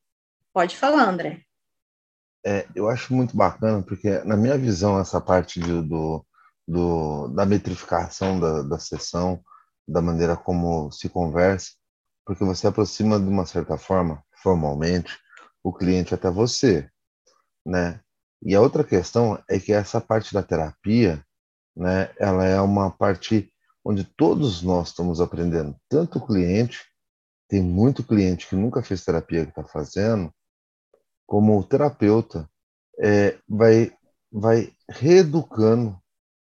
[0.53, 1.43] Pode falar, André.
[2.45, 6.25] É, eu acho muito bacana, porque, na minha visão, essa parte de, do,
[6.67, 9.41] do, da metrificação da, da sessão,
[9.87, 11.71] da maneira como se conversa,
[12.25, 15.17] porque você aproxima de uma certa forma, formalmente,
[15.63, 16.89] o cliente até você,
[17.65, 17.99] né?
[18.41, 21.23] E a outra questão é que essa parte da terapia,
[21.75, 23.51] né, ela é uma parte
[23.83, 26.85] onde todos nós estamos aprendendo, tanto o cliente,
[27.47, 30.31] tem muito cliente que nunca fez terapia que está fazendo,
[31.25, 32.49] como o terapeuta
[32.99, 33.91] é, vai
[34.31, 35.99] vai reeducando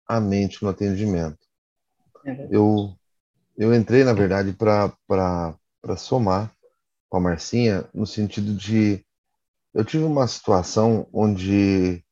[0.06, 1.38] a mente no atendimento.
[2.24, 2.96] É eu
[3.60, 6.50] eu entrei, na verdade, para somar
[7.10, 9.04] com a Marcinha, no sentido de.
[9.74, 12.02] Eu tive uma situação onde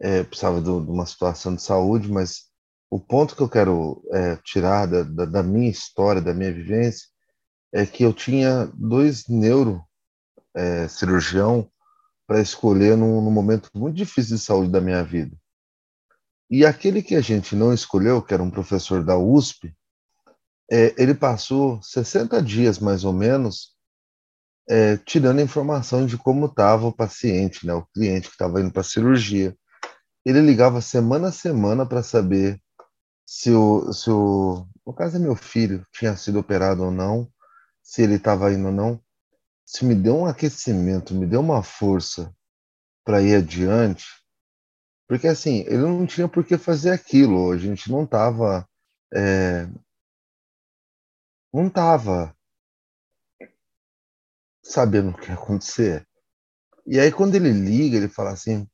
[0.00, 2.44] é, precisava de, uma situação de saúde, mas
[2.90, 7.08] o ponto que eu quero é, tirar da, da, da, minha história, da minha vivência,
[7.72, 9.82] é que eu tinha dois neuro
[10.54, 10.86] é,
[12.26, 15.36] para escolher num, num momento muito difícil de saúde da minha vida.
[16.50, 19.74] E aquele que a gente não escolheu, que era um professor da USP,
[20.70, 23.74] é, ele passou 60 dias, mais ou menos,
[24.68, 28.80] é, tirando informação de como estava o paciente, né, o cliente que estava indo para
[28.80, 29.56] a cirurgia.
[30.24, 32.60] Ele ligava semana a semana para saber
[33.26, 37.30] se o, se o, no caso é meu filho, tinha sido operado ou não,
[37.82, 39.00] se ele estava indo ou não.
[39.66, 42.34] Se me deu um aquecimento, me deu uma força
[43.04, 44.06] para ir adiante,
[45.06, 48.66] porque assim, ele não tinha por que fazer aquilo, a gente não estava
[49.12, 49.68] é,
[51.52, 52.36] não estava
[54.62, 56.04] sabendo o que ia acontecer.
[56.86, 58.68] E aí, quando ele liga, ele fala assim: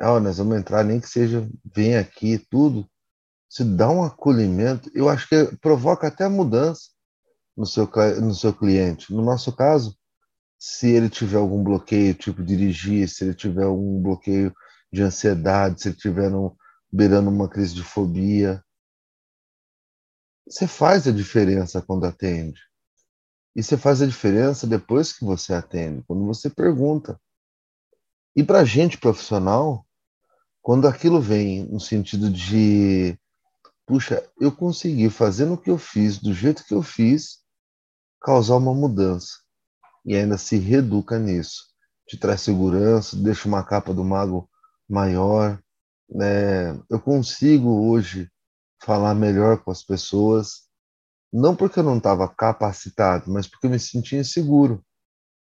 [0.00, 2.88] oh, nós vamos entrar, nem que seja, vem aqui, tudo.
[3.48, 6.90] Se dá um acolhimento, eu acho que provoca até mudança
[7.56, 9.12] no seu, no seu cliente.
[9.12, 9.96] No nosso caso,
[10.58, 14.54] se ele tiver algum bloqueio, tipo dirigir, se ele tiver algum bloqueio
[14.92, 16.54] de ansiedade, se ele tiver um,
[16.92, 18.62] beirando uma crise de fobia,
[20.46, 22.60] você faz a diferença quando atende.
[23.54, 27.20] E você faz a diferença depois que você atende, quando você pergunta.
[28.34, 29.86] E para gente profissional,
[30.62, 33.18] quando aquilo vem no sentido de,
[33.86, 37.38] puxa, eu consegui fazer no que eu fiz, do jeito que eu fiz,
[38.20, 39.38] causar uma mudança.
[40.04, 41.64] E ainda se reeduca nisso.
[42.06, 44.48] Te traz segurança, deixa uma capa do mago
[44.88, 45.60] maior.
[46.08, 46.72] Né?
[46.90, 48.30] Eu consigo hoje
[48.82, 50.68] falar melhor com as pessoas,
[51.32, 54.84] não porque eu não estava capacitado, mas porque eu me sentia inseguro.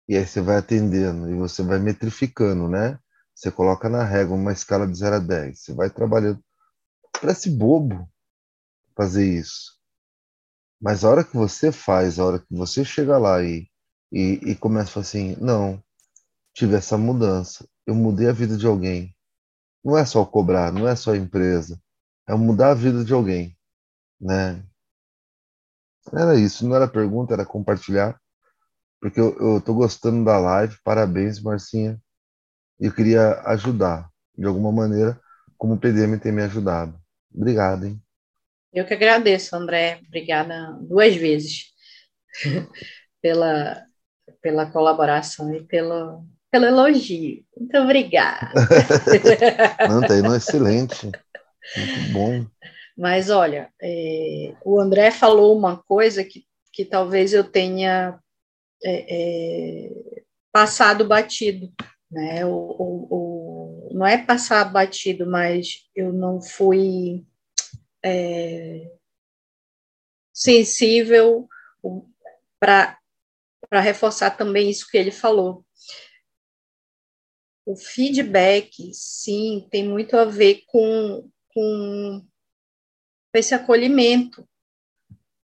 [0.08, 3.00] E aí você vai atendendo e você vai metrificando, né?
[3.40, 5.60] Você coloca na régua uma escala de 0 a 10.
[5.60, 6.44] Você vai trabalhando.
[7.22, 8.12] Parece bobo
[8.94, 9.80] fazer isso.
[10.82, 13.66] Mas a hora que você faz, a hora que você chega lá e,
[14.12, 15.82] e, e começa assim, não,
[16.54, 19.16] tive essa mudança, eu mudei a vida de alguém.
[19.82, 21.82] Não é só cobrar, não é só a empresa,
[22.28, 23.58] é mudar a vida de alguém,
[24.20, 24.62] né?
[26.12, 28.20] Era isso, não era pergunta, era compartilhar,
[29.00, 32.02] porque eu, tô gostando da live, parabéns, Marcinha,
[32.80, 35.20] e eu queria ajudar, de alguma maneira,
[35.58, 37.00] como o PDM tem me ajudado.
[37.34, 38.02] Obrigado, hein?
[38.74, 41.74] Eu que agradeço, André, obrigada duas vezes
[43.22, 43.84] pela,
[44.42, 47.44] pela colaboração e pelo, pelo elogio.
[47.58, 48.52] Muito obrigada.
[49.90, 51.06] Não, tá indo excelente.
[51.06, 52.46] Muito bom.
[52.98, 58.20] Mas olha, é, o André falou uma coisa que, que talvez eu tenha
[58.84, 59.90] é, é,
[60.52, 61.72] passado batido,
[62.12, 62.42] né?
[62.44, 67.26] Não é passar batido, mas eu não fui
[68.04, 68.92] é,
[70.34, 71.48] sensível
[72.60, 72.98] para
[73.82, 75.66] reforçar também isso que ele falou.
[77.66, 82.26] O feedback, sim, tem muito a ver com, com
[83.34, 84.48] esse acolhimento,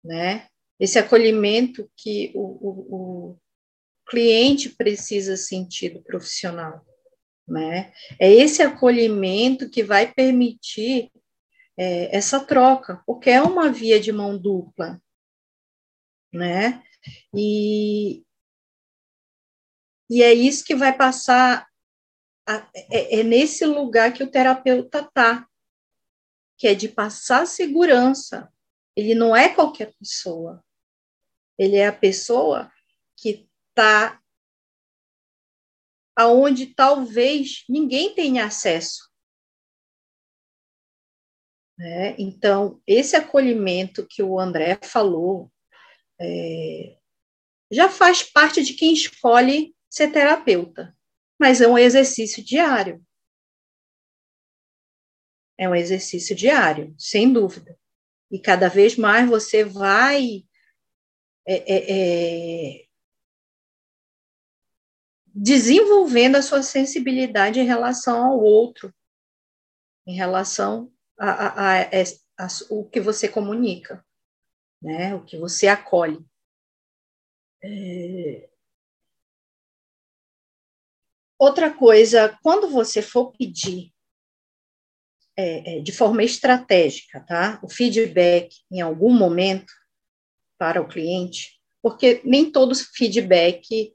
[0.02, 0.48] né?
[0.80, 3.38] Esse acolhimento que o, o
[4.14, 6.86] cliente precisa sentir do profissional,
[7.48, 7.92] né?
[8.16, 11.10] É esse acolhimento que vai permitir
[11.76, 15.02] é, essa troca, porque é uma via de mão dupla,
[16.32, 16.80] né?
[17.34, 18.24] E,
[20.08, 21.66] e é isso que vai passar,
[22.46, 25.44] a, é, é nesse lugar que o terapeuta está,
[26.56, 28.48] que é de passar segurança.
[28.94, 30.64] Ele não é qualquer pessoa,
[31.58, 32.70] ele é a pessoa
[33.16, 34.22] que está
[36.16, 39.10] aonde talvez ninguém tenha acesso.
[41.76, 42.14] Né?
[42.18, 45.52] Então, esse acolhimento que o André falou
[46.20, 46.96] é,
[47.70, 50.96] já faz parte de quem escolhe ser terapeuta,
[51.38, 53.04] mas é um exercício diário.
[55.58, 57.76] É um exercício diário, sem dúvida.
[58.30, 60.44] E cada vez mais você vai
[61.46, 62.83] é, é, é
[65.34, 68.94] desenvolvendo a sua sensibilidade em relação ao outro,
[70.06, 71.84] em relação a, a, a,
[72.38, 74.04] a o que você comunica,
[74.80, 75.14] né?
[75.14, 76.24] O que você acolhe.
[77.62, 78.48] É...
[81.36, 83.92] Outra coisa, quando você for pedir
[85.36, 87.58] é, é, de forma estratégica, tá?
[87.60, 89.72] O feedback em algum momento
[90.56, 93.92] para o cliente, porque nem todo feedback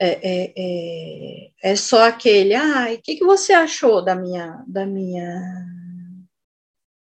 [0.00, 4.86] é, é, é, é, só aquele, ah, o que, que você achou da minha, da
[4.86, 5.66] minha,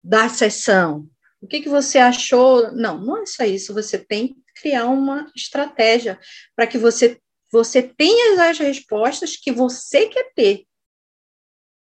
[0.04, 1.08] da sessão?
[1.40, 2.72] O que, que você achou?
[2.72, 6.20] Não, não é só isso, você tem que criar uma estratégia
[6.56, 7.20] para que você,
[7.52, 10.66] você tenha as respostas que você quer ter,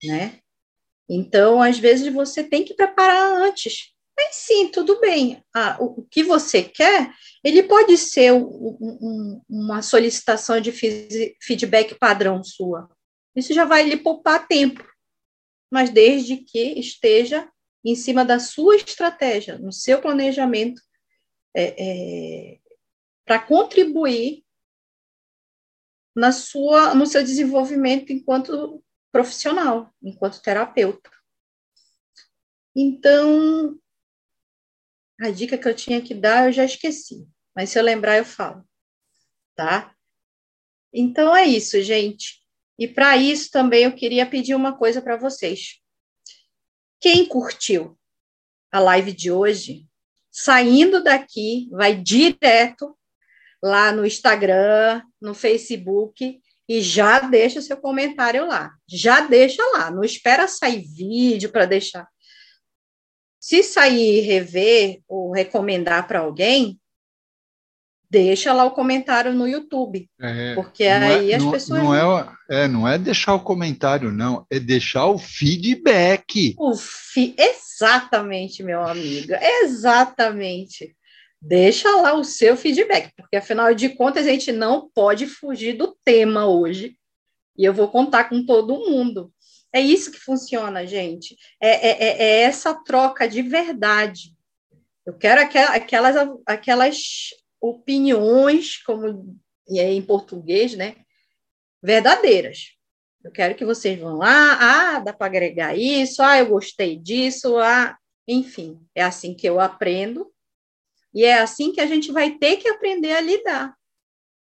[0.03, 0.39] né?
[1.09, 5.43] Então, às vezes, você tem que preparar antes, mas sim, tudo bem.
[5.53, 7.13] Ah, o, que você quer,
[7.43, 12.89] ele pode ser um, um, uma solicitação de feedback padrão sua.
[13.35, 14.87] Isso já vai lhe poupar tempo,
[15.69, 17.49] mas desde que esteja
[17.83, 20.81] em cima da sua estratégia, no seu planejamento,
[21.53, 22.59] é, é,
[23.25, 24.43] para contribuir
[26.15, 31.11] na sua, no seu desenvolvimento enquanto profissional, enquanto terapeuta.
[32.75, 33.77] Então,
[35.19, 38.25] a dica que eu tinha que dar eu já esqueci, mas se eu lembrar eu
[38.25, 38.63] falo,
[39.55, 39.93] tá?
[40.93, 42.41] Então é isso, gente.
[42.77, 45.79] E para isso também eu queria pedir uma coisa para vocês.
[46.99, 47.97] Quem curtiu
[48.71, 49.87] a live de hoje,
[50.31, 52.97] saindo daqui, vai direto
[53.63, 58.73] lá no Instagram, no Facebook e já deixa seu comentário lá.
[58.87, 62.07] Já deixa lá, não espera sair vídeo para deixar.
[63.45, 66.79] Se sair rever ou recomendar para alguém,
[68.09, 70.09] deixa lá o comentário no YouTube.
[70.19, 71.83] É, porque aí é, as não, pessoas.
[71.83, 76.55] Não é, é, não é deixar o comentário, não, é deixar o feedback.
[76.57, 77.35] O fi...
[77.37, 79.33] Exatamente, meu amigo,
[79.63, 80.95] exatamente.
[81.39, 85.95] Deixa lá o seu feedback, porque afinal de contas a gente não pode fugir do
[86.03, 86.97] tema hoje.
[87.55, 89.31] E eu vou contar com todo mundo.
[89.75, 91.35] É isso que funciona, gente.
[91.59, 94.33] É, é, é, é essa troca de verdade.
[95.05, 96.15] Eu quero aquelas,
[96.45, 97.03] aquelas
[97.59, 99.37] opiniões, como
[99.69, 100.95] é em português, né?
[101.83, 102.69] Verdadeiras.
[103.21, 107.57] Eu quero que vocês vão lá, ah, dá para agregar isso, ah, eu gostei disso,
[107.57, 110.31] ah, enfim, é assim que eu aprendo
[111.13, 113.75] e é assim que a gente vai ter que aprender a lidar.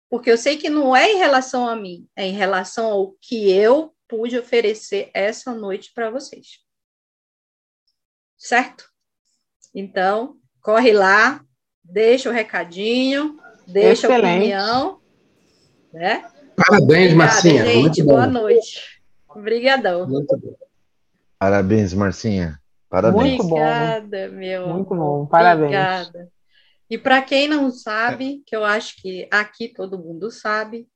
[0.10, 3.52] Porque eu sei que não é em relação a mim, é em relação ao que
[3.52, 6.60] eu pude oferecer essa noite para vocês.
[8.38, 8.90] Certo?
[9.74, 11.44] Então, corre lá,
[11.84, 14.26] deixa o recadinho, deixa Excelente.
[14.26, 15.02] a opinião.
[15.94, 16.30] Né?
[16.56, 17.66] Parabéns, Obrigada, Marcinha.
[17.66, 18.34] Gente, Muito boa bom.
[18.34, 19.02] noite.
[19.30, 20.08] Obrigadão.
[20.08, 20.56] Muito bom.
[21.38, 22.60] Parabéns, Marcinha.
[22.90, 23.22] Parabéns.
[23.22, 24.36] Muito Obrigada, bom.
[24.36, 24.68] meu.
[24.70, 25.26] Muito bom.
[25.28, 25.66] Parabéns.
[25.66, 26.32] Obrigada.
[26.90, 30.88] E para quem não sabe, que eu acho que aqui todo mundo sabe,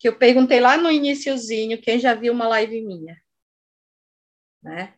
[0.00, 3.16] que eu perguntei lá no iníciozinho quem já viu uma live minha.
[4.62, 4.94] Né?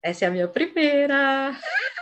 [0.00, 1.58] Essa é a minha primeira.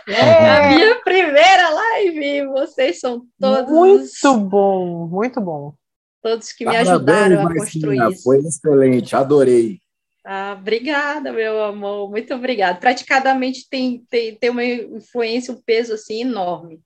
[0.07, 0.13] É.
[0.69, 2.45] A minha primeira live.
[2.45, 3.71] Vocês são todos.
[3.71, 5.73] Muito bom, muito bom.
[6.21, 8.21] todos que me ajudaram a construir isso.
[8.21, 9.79] Foi excelente, adorei.
[10.23, 12.79] Ah, obrigada, meu amor, muito obrigada.
[12.79, 16.81] Praticamente tem, tem, tem uma influência, um peso assim enorme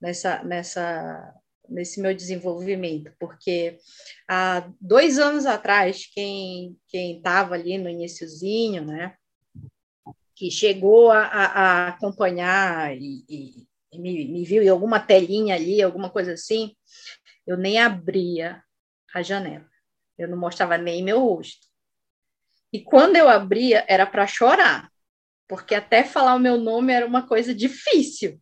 [0.00, 1.34] nessa, nessa,
[1.72, 3.78] nesse meu desenvolvimento, porque
[4.28, 9.16] há dois anos atrás, quem estava ali no iníciozinho, né,
[10.34, 15.82] que chegou a, a acompanhar e, e, e me, me, viu em alguma telinha ali,
[15.82, 16.74] alguma coisa assim,
[17.46, 18.62] eu nem abria
[19.14, 19.68] a janela,
[20.18, 21.66] eu não mostrava nem meu rosto.
[22.72, 24.90] E quando eu abria, era para chorar,
[25.46, 28.40] porque até falar o meu nome era uma coisa difícil,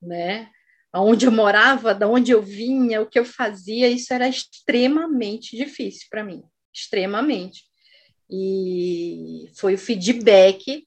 [0.00, 0.50] né?
[0.94, 6.06] Onde eu morava, da onde eu vinha, o que eu fazia, isso era extremamente difícil
[6.10, 6.42] para mim,
[6.74, 7.64] extremamente.
[8.28, 10.86] E foi o feedback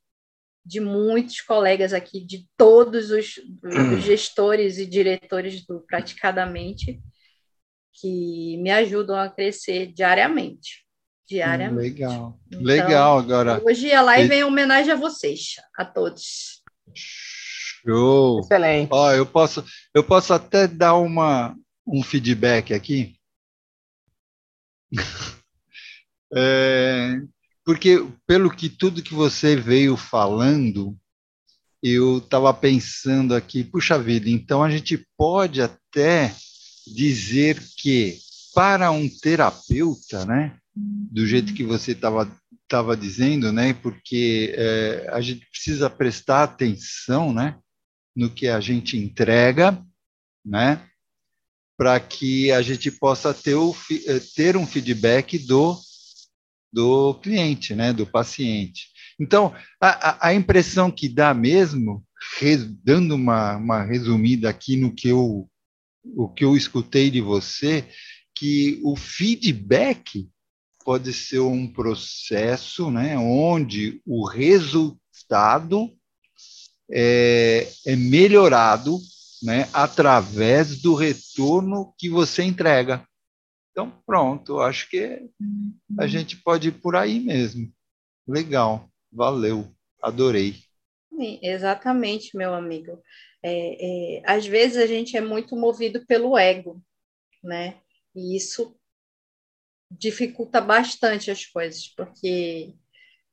[0.65, 7.01] de muitos colegas aqui, de todos os, os gestores e diretores do Praticadamente,
[7.93, 10.83] que me ajudam a crescer diariamente
[11.27, 11.89] diariamente.
[11.89, 13.61] Legal, então, legal agora.
[13.63, 16.61] Hoje a live vem em homenagem a vocês, a todos.
[16.93, 18.39] Show!
[18.39, 18.89] Excelente.
[18.91, 23.15] Ó, eu posso, eu posso até dar uma, um feedback aqui.
[26.33, 27.21] é,
[27.65, 30.97] porque pelo que tudo que você veio falando,
[31.81, 36.33] eu estava pensando aqui, puxa vida, então a gente pode até
[36.87, 38.17] dizer que
[38.53, 42.29] para um terapeuta, né, do jeito que você estava
[42.73, 43.73] estava dizendo, né?
[43.73, 47.59] Porque é, a gente precisa prestar atenção, né?
[48.15, 49.83] No que a gente entrega,
[50.45, 50.87] né?
[51.77, 53.75] Para que a gente possa ter, o,
[54.07, 55.77] é, ter um feedback do
[56.71, 57.93] do cliente, né?
[57.93, 58.87] Do paciente.
[59.19, 62.03] Então, a, a impressão que dá mesmo,
[62.83, 65.47] dando uma, uma resumida aqui no que eu
[66.03, 67.87] o que eu escutei de você,
[68.35, 70.29] que o feedback
[70.83, 75.95] pode ser um processo né, onde o resultado
[76.95, 78.99] é, é melhorado
[79.41, 83.05] né, através do retorno que você entrega.
[83.71, 85.27] Então, pronto, acho que
[85.97, 87.73] a gente pode ir por aí mesmo.
[88.27, 89.67] Legal, valeu,
[90.01, 90.55] adorei.
[91.09, 93.01] Sim, exatamente, meu amigo.
[93.41, 96.81] É, é, às vezes a gente é muito movido pelo ego,
[97.43, 97.81] né?
[98.15, 98.75] E isso
[99.91, 102.73] dificulta bastante as coisas, porque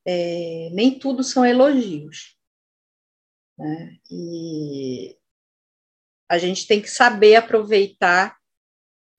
[0.05, 2.35] é, nem tudo são elogios.
[3.61, 3.95] Né?
[4.09, 5.15] E
[6.27, 8.35] a gente tem que saber aproveitar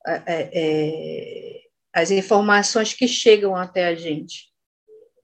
[0.05, 1.63] é, é,
[1.93, 4.53] as informações que chegam até a gente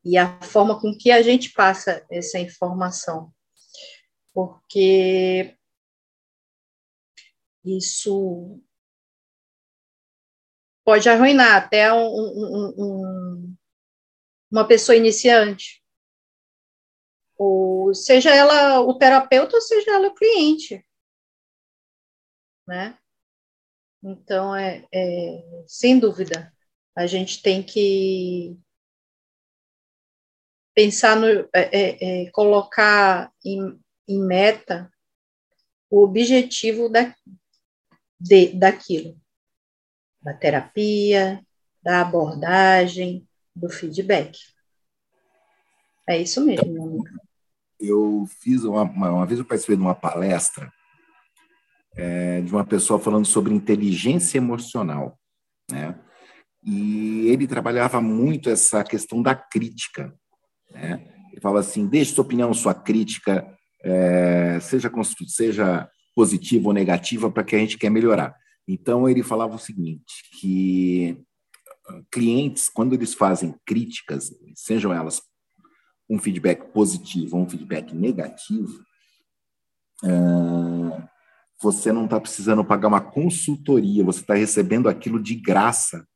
[0.04, 3.32] e a forma com que a gente passa essa informação.
[4.32, 5.56] Porque
[7.64, 8.62] isso
[10.84, 13.56] pode arruinar até um, um, um,
[14.48, 15.82] uma pessoa iniciante.
[17.38, 20.84] Ou seja ela o terapeuta, ou seja ela o cliente.
[22.66, 22.98] Né?
[24.02, 26.52] Então, é, é, sem dúvida,
[26.94, 28.58] a gente tem que
[30.74, 34.92] pensar no, é, é, é colocar em, em, meta
[35.90, 37.14] o objetivo da,
[38.20, 39.18] de, daquilo
[40.20, 41.44] da terapia,
[41.82, 44.38] da abordagem, do feedback.
[46.06, 47.27] É isso mesmo, meu amigo.
[47.78, 50.72] Eu fiz uma, uma, vez eu participei de uma palestra
[51.96, 55.18] é, de uma pessoa falando sobre inteligência emocional,
[55.70, 55.98] né?
[56.62, 60.14] E ele trabalhava muito essa questão da crítica,
[60.70, 61.04] né?
[61.32, 63.46] Ele falava assim: deixe sua opinião, sua crítica,
[63.82, 64.90] é, seja
[65.26, 68.34] seja positiva ou negativa, para que a gente quer melhorar.
[68.66, 71.16] Então, ele falava o seguinte, que
[71.88, 75.22] ah, clientes, quando eles fazem críticas, sejam elas
[76.08, 78.82] um feedback positivo ou um feedback negativo,
[80.04, 81.08] ah,
[81.60, 86.06] você não está precisando pagar uma consultoria, você está recebendo aquilo de graça,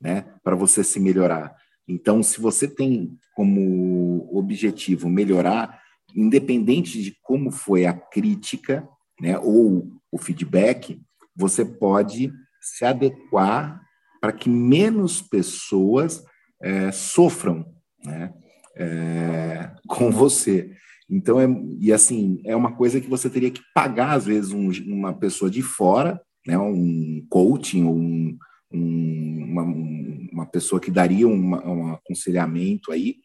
[0.00, 1.54] né, para você se melhorar.
[1.86, 5.82] Então, se você tem como objetivo melhorar,
[6.14, 8.88] independente de como foi a crítica,
[9.20, 11.00] né, ou o feedback,
[11.36, 13.80] você pode se adequar
[14.20, 16.24] para que menos pessoas
[16.60, 17.64] é, sofram
[18.04, 18.32] né,
[18.78, 20.70] é, com você.
[21.10, 21.46] Então, é,
[21.78, 25.50] e assim, é uma coisa que você teria que pagar, às vezes, um, uma pessoa
[25.50, 28.38] de fora, né, um coaching, um,
[28.70, 33.16] um, uma, uma, pessoa que daria uma, um aconselhamento aí,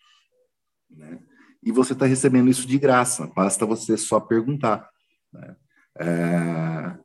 [0.89, 1.19] né,
[1.61, 4.89] e você está recebendo isso de graça, basta você só perguntar.
[5.31, 5.55] Né?
[5.99, 6.97] É,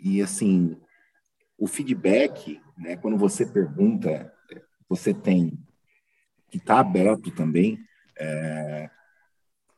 [0.00, 0.76] e assim,
[1.56, 4.32] o feedback, né, quando você pergunta,
[4.88, 5.58] você tem
[6.50, 7.78] que estar tá aberto também
[8.18, 8.90] é,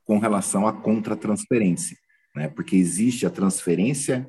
[0.05, 1.97] com relação à contratransferência,
[2.35, 4.29] né, porque existe a transferência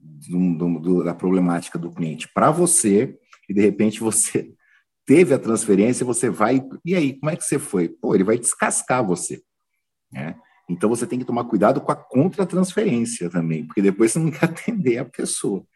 [0.00, 3.18] do, do, da problemática do cliente para você
[3.48, 4.52] e de repente você
[5.04, 7.88] teve a transferência, você vai e aí como é que você foi?
[7.88, 9.42] Pô, ele vai descascar você,
[10.12, 10.36] né?
[10.70, 14.44] Então você tem que tomar cuidado com a contratransferência também, porque depois você não quer
[14.44, 15.66] atender a pessoa.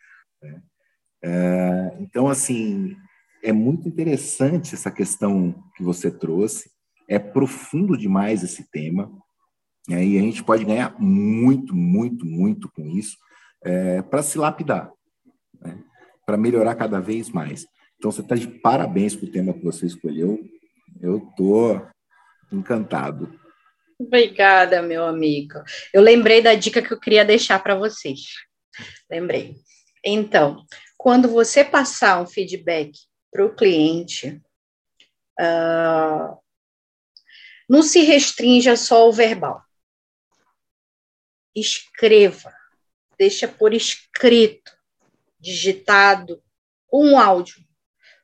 [0.40, 0.62] Né?
[1.22, 2.96] É, então, assim,
[3.44, 6.70] é muito interessante essa questão que você trouxe,
[7.06, 9.12] é profundo demais esse tema,
[9.86, 10.02] né?
[10.02, 13.18] e a gente pode ganhar muito, muito, muito com isso,
[13.62, 14.90] é, para se lapidar,
[15.60, 15.78] né?
[16.24, 17.66] para melhorar cada vez mais.
[17.98, 20.42] Então, você está de parabéns com o tema que você escolheu,
[21.02, 21.86] eu estou
[22.50, 23.38] encantado.
[24.00, 25.62] Obrigada, meu amigo.
[25.92, 28.20] Eu lembrei da dica que eu queria deixar para vocês.
[29.10, 29.54] Lembrei.
[30.02, 30.64] Então,
[30.96, 32.92] quando você passar um feedback
[33.34, 34.40] para o cliente,
[35.40, 36.38] uh,
[37.68, 39.60] não se restrinja só ao verbal.
[41.52, 42.54] Escreva,
[43.18, 44.70] deixa por escrito,
[45.40, 46.40] digitado,
[46.92, 47.56] um áudio,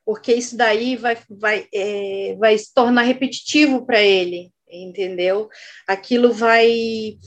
[0.05, 5.49] porque isso daí vai, vai, é, vai se tornar repetitivo para ele, entendeu?
[5.85, 7.19] Aquilo vai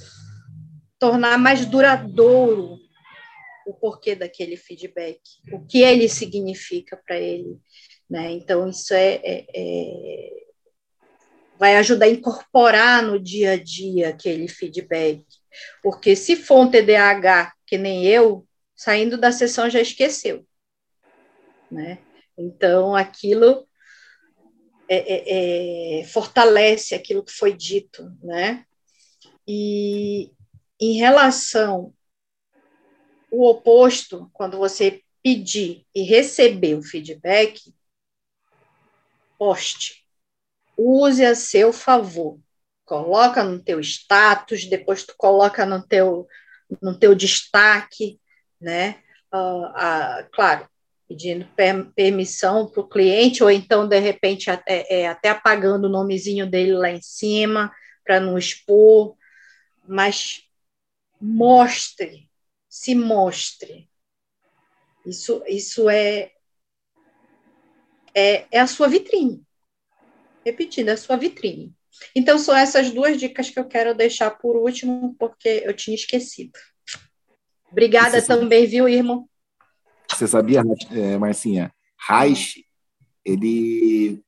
[0.98, 2.78] tornar mais duradouro
[3.66, 5.20] o porquê daquele feedback,
[5.52, 7.58] o que ele significa para ele,
[8.08, 8.30] né?
[8.32, 10.44] Então isso é, é, é,
[11.58, 15.24] vai ajudar a incorporar no dia a dia aquele feedback,
[15.82, 20.46] porque se for um TDAH que nem eu, saindo da sessão já esqueceu,
[21.70, 21.98] né?
[22.36, 23.66] Então aquilo
[24.88, 28.64] é, é, é fortalece aquilo que foi dito, né?
[29.46, 30.30] E
[30.80, 31.93] em relação
[33.34, 37.74] o oposto, quando você pedir e receber o feedback,
[39.36, 40.04] poste.
[40.76, 42.38] Use a seu favor.
[42.84, 46.28] Coloca no teu status, depois tu coloca no teu,
[46.80, 48.20] no teu destaque,
[48.60, 49.02] né?
[49.32, 50.68] Uh, claro,
[51.08, 55.90] pedindo per, permissão para o cliente, ou então, de repente, até, é, até apagando o
[55.90, 57.72] nomezinho dele lá em cima,
[58.04, 59.16] para não expor,
[59.88, 60.42] mas
[61.20, 62.28] mostre
[62.74, 63.88] se mostre.
[65.06, 66.32] Isso, isso é,
[68.12, 69.46] é, é a sua vitrine.
[70.44, 71.72] Repetindo, é a sua vitrine.
[72.16, 76.50] Então, são essas duas dicas que eu quero deixar por último, porque eu tinha esquecido.
[77.70, 79.28] Obrigada também, viu, irmão?
[80.10, 80.60] Você sabia,
[80.90, 81.72] é, Marcinha?
[82.08, 82.66] Reich,
[83.24, 84.20] ele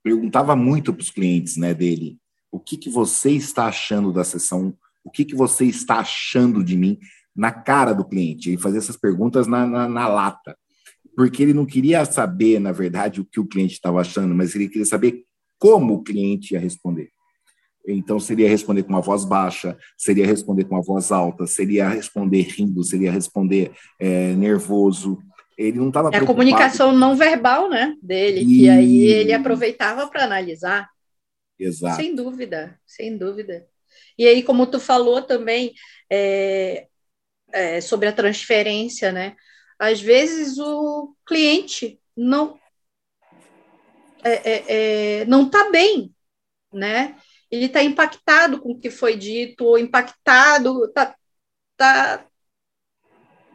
[0.00, 2.20] perguntava muito para os clientes né, dele
[2.52, 6.76] o que, que você está achando da sessão o que, que você está achando de
[6.76, 6.98] mim
[7.34, 8.50] na cara do cliente?
[8.50, 10.56] Ele fazia essas perguntas na, na, na lata.
[11.16, 14.68] Porque ele não queria saber, na verdade, o que o cliente estava achando, mas ele
[14.68, 15.24] queria saber
[15.58, 17.10] como o cliente ia responder.
[17.86, 22.42] Então, seria responder com uma voz baixa, seria responder com uma voz alta, seria responder
[22.42, 25.18] rindo, seria responder é, nervoso.
[25.56, 26.10] Ele não estava.
[26.12, 28.46] É a comunicação não verbal, né, dele, e...
[28.46, 30.88] que aí ele aproveitava para analisar.
[31.58, 31.96] Exato.
[31.96, 33.66] Sem dúvida, sem dúvida.
[34.18, 35.74] E aí, como tu falou também
[36.10, 36.86] é,
[37.52, 39.36] é, sobre a transferência, né?
[39.78, 42.58] Às vezes o cliente não
[44.22, 46.14] é, é, é não está bem,
[46.72, 47.16] né?
[47.50, 51.16] Ele está impactado com o que foi dito, ou impactado, tá,
[51.76, 52.26] tá,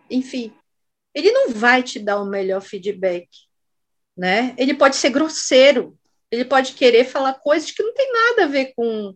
[0.09, 0.53] enfim,
[1.13, 3.29] ele não vai te dar o melhor feedback,
[4.17, 4.53] né?
[4.57, 5.97] Ele pode ser grosseiro,
[6.29, 9.15] ele pode querer falar coisas que não tem nada a ver com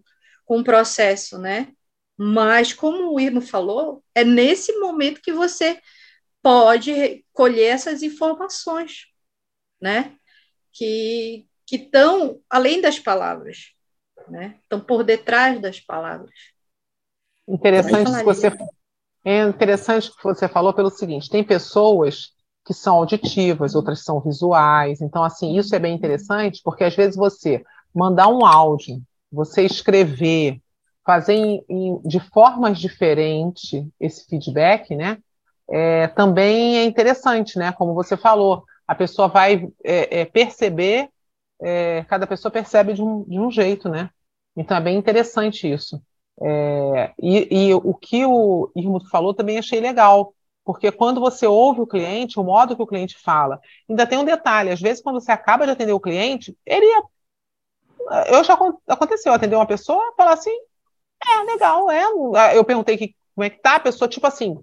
[0.50, 1.72] com o processo, né?
[2.18, 5.80] Mas, como o Irmo falou, é nesse momento que você
[6.42, 9.06] pode colher essas informações,
[9.80, 10.16] né?
[10.74, 13.76] Que estão além das palavras,
[14.28, 14.58] né?
[14.64, 16.34] Estão por detrás das palavras.
[17.48, 18.48] Interessante que você
[19.24, 22.34] é interessante que você falou pelo seguinte: tem pessoas
[22.66, 25.00] que são auditivas, outras são visuais.
[25.00, 29.00] Então, assim, isso é bem interessante, porque às vezes você mandar um áudio
[29.32, 30.62] você escrever,
[31.06, 35.18] fazer em, em, de formas diferentes esse feedback, né?
[35.70, 37.72] É, também é interessante, né?
[37.72, 41.10] Como você falou, a pessoa vai é, é, perceber,
[41.62, 44.10] é, cada pessoa percebe de um, de um jeito, né?
[44.56, 46.02] Então é bem interessante isso.
[46.42, 51.82] É, e, e, o que o Irmo falou também achei legal, porque quando você ouve
[51.82, 53.60] o cliente, o modo que o cliente fala,
[53.90, 56.86] ainda tem um detalhe: às vezes, quando você acaba de atender o cliente, ele
[58.28, 58.58] eu já
[58.88, 60.56] aconteceu, atender uma pessoa, falar assim,
[61.26, 62.04] é legal, é.
[62.58, 64.58] Eu perguntei que, como é que tá, a pessoa, tipo assim,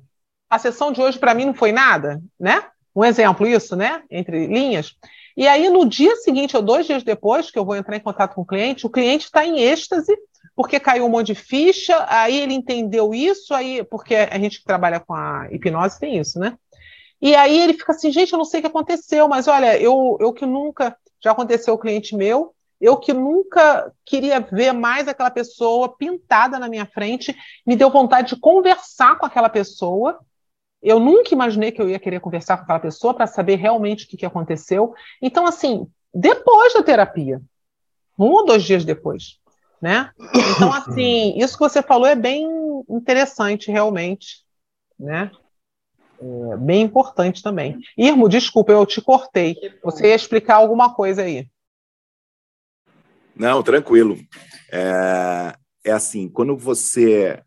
[0.48, 2.64] a sessão de hoje para mim não foi nada, né?
[2.94, 4.02] Um exemplo isso, né?
[4.10, 4.94] Entre linhas.
[5.36, 8.34] E aí, no dia seguinte, ou dois dias depois, que eu vou entrar em contato
[8.34, 10.16] com o cliente, o cliente está em êxtase,
[10.54, 14.64] porque caiu um monte de ficha, aí ele entendeu isso, aí, porque a gente que
[14.64, 16.56] trabalha com a hipnose tem isso, né?
[17.20, 20.16] E aí ele fica assim, gente, eu não sei o que aconteceu, mas olha, eu,
[20.20, 25.30] eu que nunca, já aconteceu o cliente meu, eu que nunca queria ver mais aquela
[25.30, 30.18] pessoa pintada na minha frente, me deu vontade de conversar com aquela pessoa,
[30.82, 34.08] eu nunca imaginei que eu ia querer conversar com aquela pessoa para saber realmente o
[34.08, 34.94] que, que aconteceu.
[35.20, 37.40] Então, assim, depois da terapia,
[38.18, 39.38] um ou dois dias depois,
[39.80, 40.10] né?
[40.54, 42.46] Então, assim, isso que você falou é bem
[42.88, 44.44] interessante, realmente,
[44.98, 45.30] né?
[46.20, 47.78] É bem importante também.
[47.96, 49.56] Irmo, desculpa, eu te cortei.
[49.82, 51.46] Você ia explicar alguma coisa aí.
[53.36, 54.16] Não, tranquilo.
[54.72, 57.40] É, é assim, quando você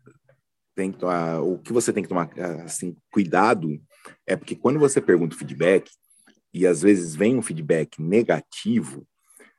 [0.74, 2.30] tem que tomar, o que você tem que tomar
[2.64, 3.78] assim, cuidado
[4.26, 5.90] é porque quando você pergunta o feedback,
[6.52, 9.06] e às vezes vem um feedback negativo,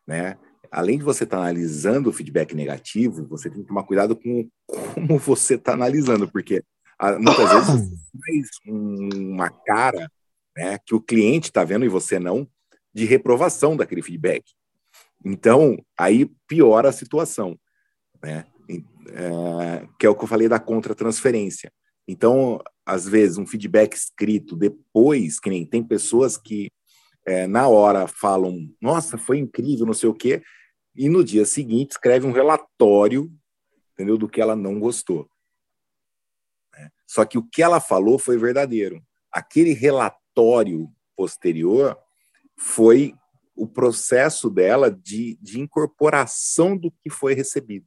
[0.06, 0.38] né?
[0.70, 4.50] Além de você estar tá analisando o feedback negativo, você tem que tomar cuidado com
[4.68, 6.64] como você está analisando, porque
[6.98, 7.90] ah, muitas vezes
[8.26, 10.10] faz uma cara
[10.56, 12.48] né, que o cliente está vendo e você não,
[12.94, 14.44] de reprovação daquele feedback.
[15.24, 17.58] Então, aí piora a situação.
[18.22, 18.46] Né?
[19.10, 21.72] é, que é o que eu falei da contratransferência.
[22.08, 26.70] Então, às vezes, um feedback escrito depois, que nem tem pessoas que
[27.26, 30.42] é, na hora falam, nossa, foi incrível, não sei o quê,
[30.96, 33.32] e no dia seguinte escreve um relatório,
[33.94, 35.30] entendeu, do que ela não gostou.
[36.74, 36.90] Né?
[37.08, 39.02] Só que o que ela falou foi verdadeiro.
[39.32, 41.98] Aquele relatório posterior
[42.58, 43.14] foi
[43.56, 47.86] o processo dela de, de incorporação do que foi recebido.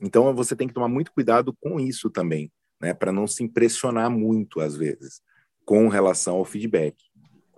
[0.00, 2.50] Então você tem que tomar muito cuidado com isso também,
[2.80, 5.22] né, para não se impressionar muito às vezes
[5.64, 6.96] com relação ao feedback.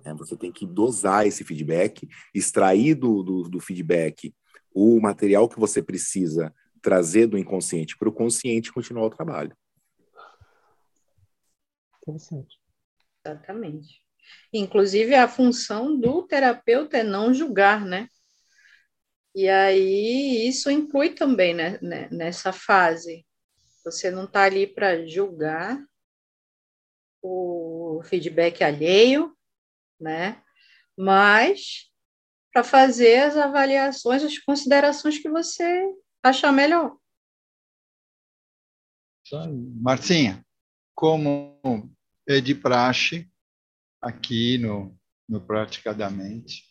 [0.05, 0.13] Né?
[0.15, 4.35] Você tem que dosar esse feedback, extrair do, do, do feedback
[4.75, 9.57] o material que você precisa trazer do inconsciente para o consciente e continuar o trabalho.
[12.03, 12.61] Interessante.
[13.25, 14.04] Exatamente.
[14.53, 18.09] Inclusive, a função do terapeuta é não julgar, né?
[19.35, 23.27] E aí isso inclui também né, né nessa fase.
[23.85, 25.85] Você não está ali para julgar
[27.21, 29.37] o feedback alheio,
[29.99, 30.43] né?
[30.97, 31.91] Mas
[32.53, 35.85] para fazer as avaliações, as considerações que você
[36.23, 36.97] achar melhor.
[39.81, 40.45] Marcinha,
[40.95, 41.59] como
[42.29, 43.29] é de praxe
[44.05, 44.97] aqui no,
[45.29, 46.63] no Praticadamente,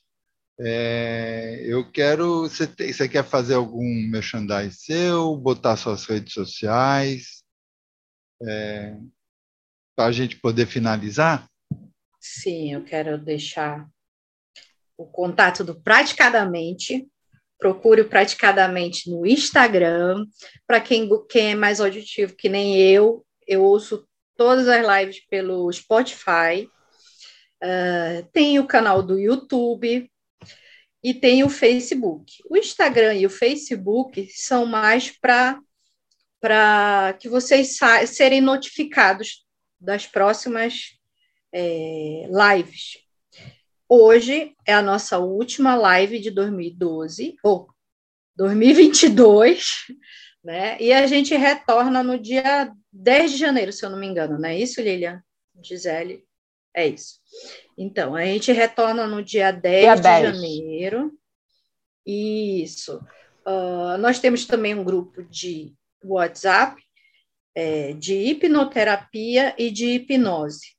[0.59, 2.43] é, eu quero.
[2.43, 7.43] Você, tem, você quer fazer algum merchandising seu, botar suas redes sociais,
[8.47, 8.95] é,
[9.95, 11.47] para a gente poder finalizar?
[12.19, 13.87] Sim, eu quero deixar
[14.97, 17.07] o contato do Praticadamente.
[17.57, 20.25] Procure o Praticadamente no Instagram.
[20.67, 25.71] Para quem, quem é mais auditivo que nem eu, eu ouço todas as lives pelo
[25.71, 26.69] Spotify.
[27.63, 30.11] Uh, tem o canal do YouTube,
[31.03, 32.41] e tem o Facebook.
[32.49, 35.59] O Instagram e o Facebook são mais para
[36.39, 39.45] para que vocês serem notificados
[39.79, 40.89] das próximas
[41.53, 42.97] é, lives.
[43.87, 47.69] Hoje é a nossa última live de 2012, ou
[48.35, 49.85] 2022,
[50.43, 50.77] né?
[50.81, 54.49] E a gente retorna no dia 10 de janeiro, se eu não me engano, não
[54.49, 55.23] é isso, Lilian?
[55.63, 56.25] Gisele?
[56.75, 57.19] É isso.
[57.77, 60.35] Então, a gente retorna no dia 10 dia de 10.
[60.35, 61.11] janeiro.
[62.05, 62.97] Isso.
[63.45, 66.81] Uh, nós temos também um grupo de WhatsApp
[67.55, 70.75] é, de hipnoterapia e de hipnose.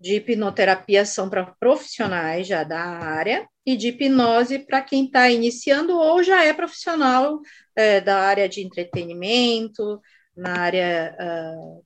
[0.00, 5.94] De hipnoterapia são para profissionais já da área, e de hipnose para quem está iniciando
[5.94, 7.38] ou já é profissional
[7.76, 10.00] é, da área de entretenimento,
[10.34, 11.84] na área uh,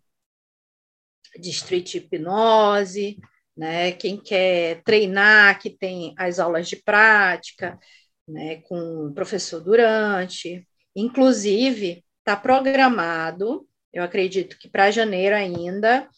[1.41, 3.19] de street hipnose,
[3.57, 3.93] né?
[3.93, 7.79] Quem quer treinar, que tem as aulas de prática,
[8.27, 8.57] né?
[8.63, 10.67] Com o professor Durante.
[10.95, 16.09] Inclusive, está programado, eu acredito que para janeiro ainda,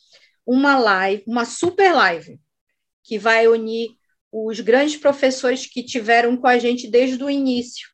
[0.47, 2.39] uma live, uma super live,
[3.03, 3.91] que vai unir
[4.31, 7.89] os grandes professores que tiveram com a gente desde o início,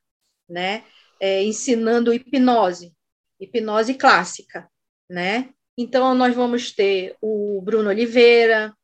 [0.48, 0.84] né?
[1.20, 2.94] É, ensinando hipnose,
[3.38, 4.68] hipnose clássica,
[5.08, 5.50] né?
[5.76, 8.74] Então, nós vamos ter o Bruno Oliveira,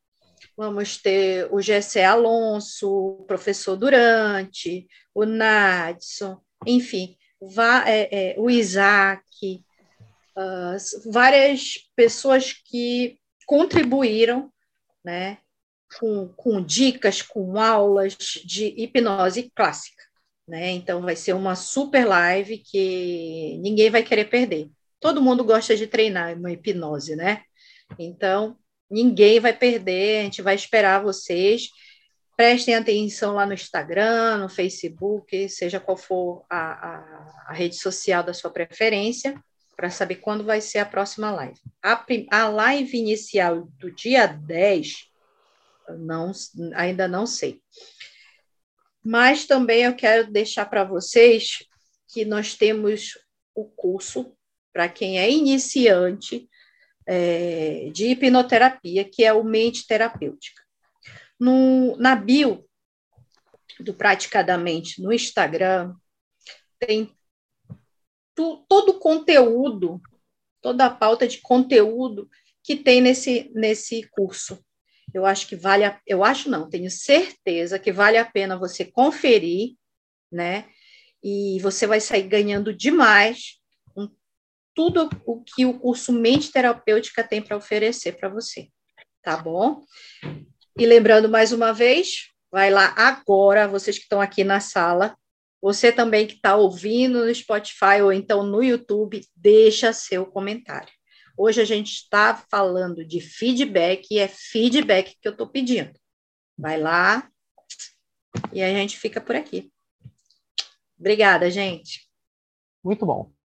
[0.56, 7.16] vamos ter o Gessé Alonso, o professor Durante, o Nadson, enfim,
[7.86, 9.62] é, é, o Isaac,
[10.36, 14.50] uh, várias pessoas que contribuíram,
[15.04, 15.38] né,
[15.98, 20.02] com, com dicas, com aulas de hipnose clássica,
[20.48, 20.70] né?
[20.70, 24.68] Então vai ser uma super live que ninguém vai querer perder.
[24.98, 27.42] Todo mundo gosta de treinar uma hipnose, né?
[27.98, 28.58] Então
[28.90, 31.68] ninguém vai perder, a gente vai esperar vocês.
[32.36, 38.22] Prestem atenção lá no Instagram, no Facebook, seja qual for a, a, a rede social
[38.22, 39.42] da sua preferência,
[39.74, 41.58] para saber quando vai ser a próxima live.
[41.82, 44.94] A, a live inicial do dia 10,
[45.98, 46.32] não,
[46.74, 47.60] ainda não sei.
[49.04, 51.58] Mas também eu quero deixar para vocês
[52.12, 53.18] que nós temos
[53.54, 54.32] o curso
[54.72, 56.48] para quem é iniciante
[57.06, 60.62] é, de hipnoterapia, que é o Mente Terapêutica.
[61.38, 62.64] No, na bio
[63.78, 65.94] do Praticadamente no Instagram,
[66.78, 67.14] tem
[68.34, 70.00] tu, todo o conteúdo,
[70.60, 72.28] toda a pauta de conteúdo
[72.62, 74.64] que tem nesse, nesse curso.
[75.14, 78.84] Eu acho que vale, a, eu acho não, tenho certeza que vale a pena você
[78.84, 79.76] conferir,
[80.30, 80.68] né?
[81.22, 83.60] E você vai sair ganhando demais
[84.76, 88.68] tudo o que o curso Mente Terapêutica tem para oferecer para você,
[89.22, 89.82] tá bom?
[90.78, 95.16] E lembrando mais uma vez, vai lá agora, vocês que estão aqui na sala,
[95.62, 100.92] você também que está ouvindo no Spotify ou então no YouTube, deixa seu comentário.
[101.38, 105.98] Hoje a gente está falando de feedback e é feedback que eu estou pedindo.
[106.56, 107.30] Vai lá
[108.52, 109.72] e a gente fica por aqui.
[110.98, 112.06] Obrigada, gente.
[112.84, 113.35] Muito bom.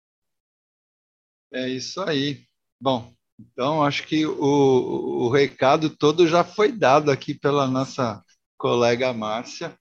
[1.54, 2.46] É isso aí.
[2.80, 8.24] Bom, então, acho que o, o recado todo já foi dado aqui pela nossa
[8.58, 9.76] colega Márcia.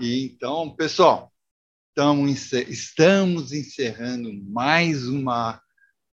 [0.00, 1.32] E então, pessoal,
[2.68, 5.60] estamos encerrando mais uma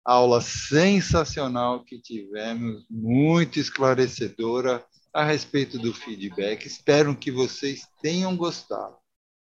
[0.03, 4.83] aula sensacional que tivemos, muito esclarecedora
[5.13, 6.65] a respeito do feedback.
[6.65, 8.97] Espero que vocês tenham gostado.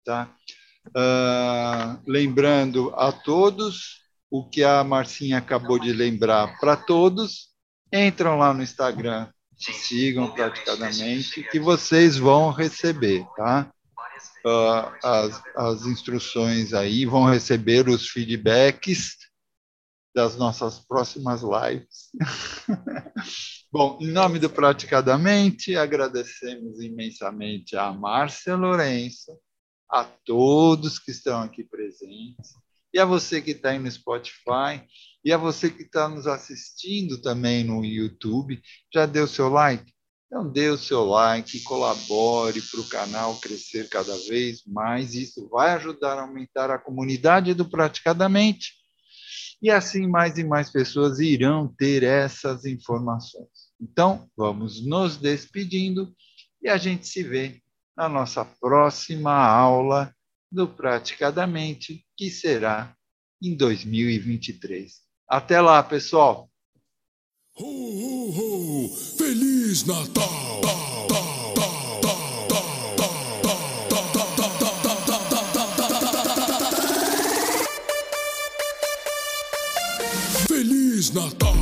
[0.05, 0.35] Tá?
[0.89, 4.04] Uh, lembrando a todos
[4.37, 7.51] o que a Marcinha acabou de lembrar para todos,
[7.93, 13.72] entram lá no Instagram, sigam praticadamente, que vocês vão receber, tá?
[14.45, 19.18] Uh, as, as instruções aí, vão receber os feedbacks
[20.12, 22.11] das nossas próximas lives.
[23.70, 29.30] Bom, em nome do Praticadamente, agradecemos imensamente a Márcia Lourenço,
[29.89, 32.64] a todos que estão aqui presentes,
[32.95, 34.81] e a você que está aí no Spotify,
[35.25, 38.63] e a você que está nos assistindo também no YouTube.
[38.93, 39.93] Já deu seu like?
[40.27, 45.15] Então, dê o seu like, colabore para o canal crescer cada vez mais.
[45.15, 48.75] Isso vai ajudar a aumentar a comunidade do Praticadamente.
[49.63, 53.73] E assim mais e mais pessoas irão ter essas informações.
[53.81, 56.15] Então, vamos nos despedindo
[56.63, 57.61] e a gente se vê
[57.97, 60.13] na nossa próxima aula
[60.51, 62.97] do Praticadamente, que será
[63.43, 64.93] em 2023.
[65.29, 66.51] Até lá, pessoal!
[67.57, 68.97] Ho, ho, ho.
[69.17, 70.45] Feliz Natal!
[80.49, 81.54] Feliz Natal!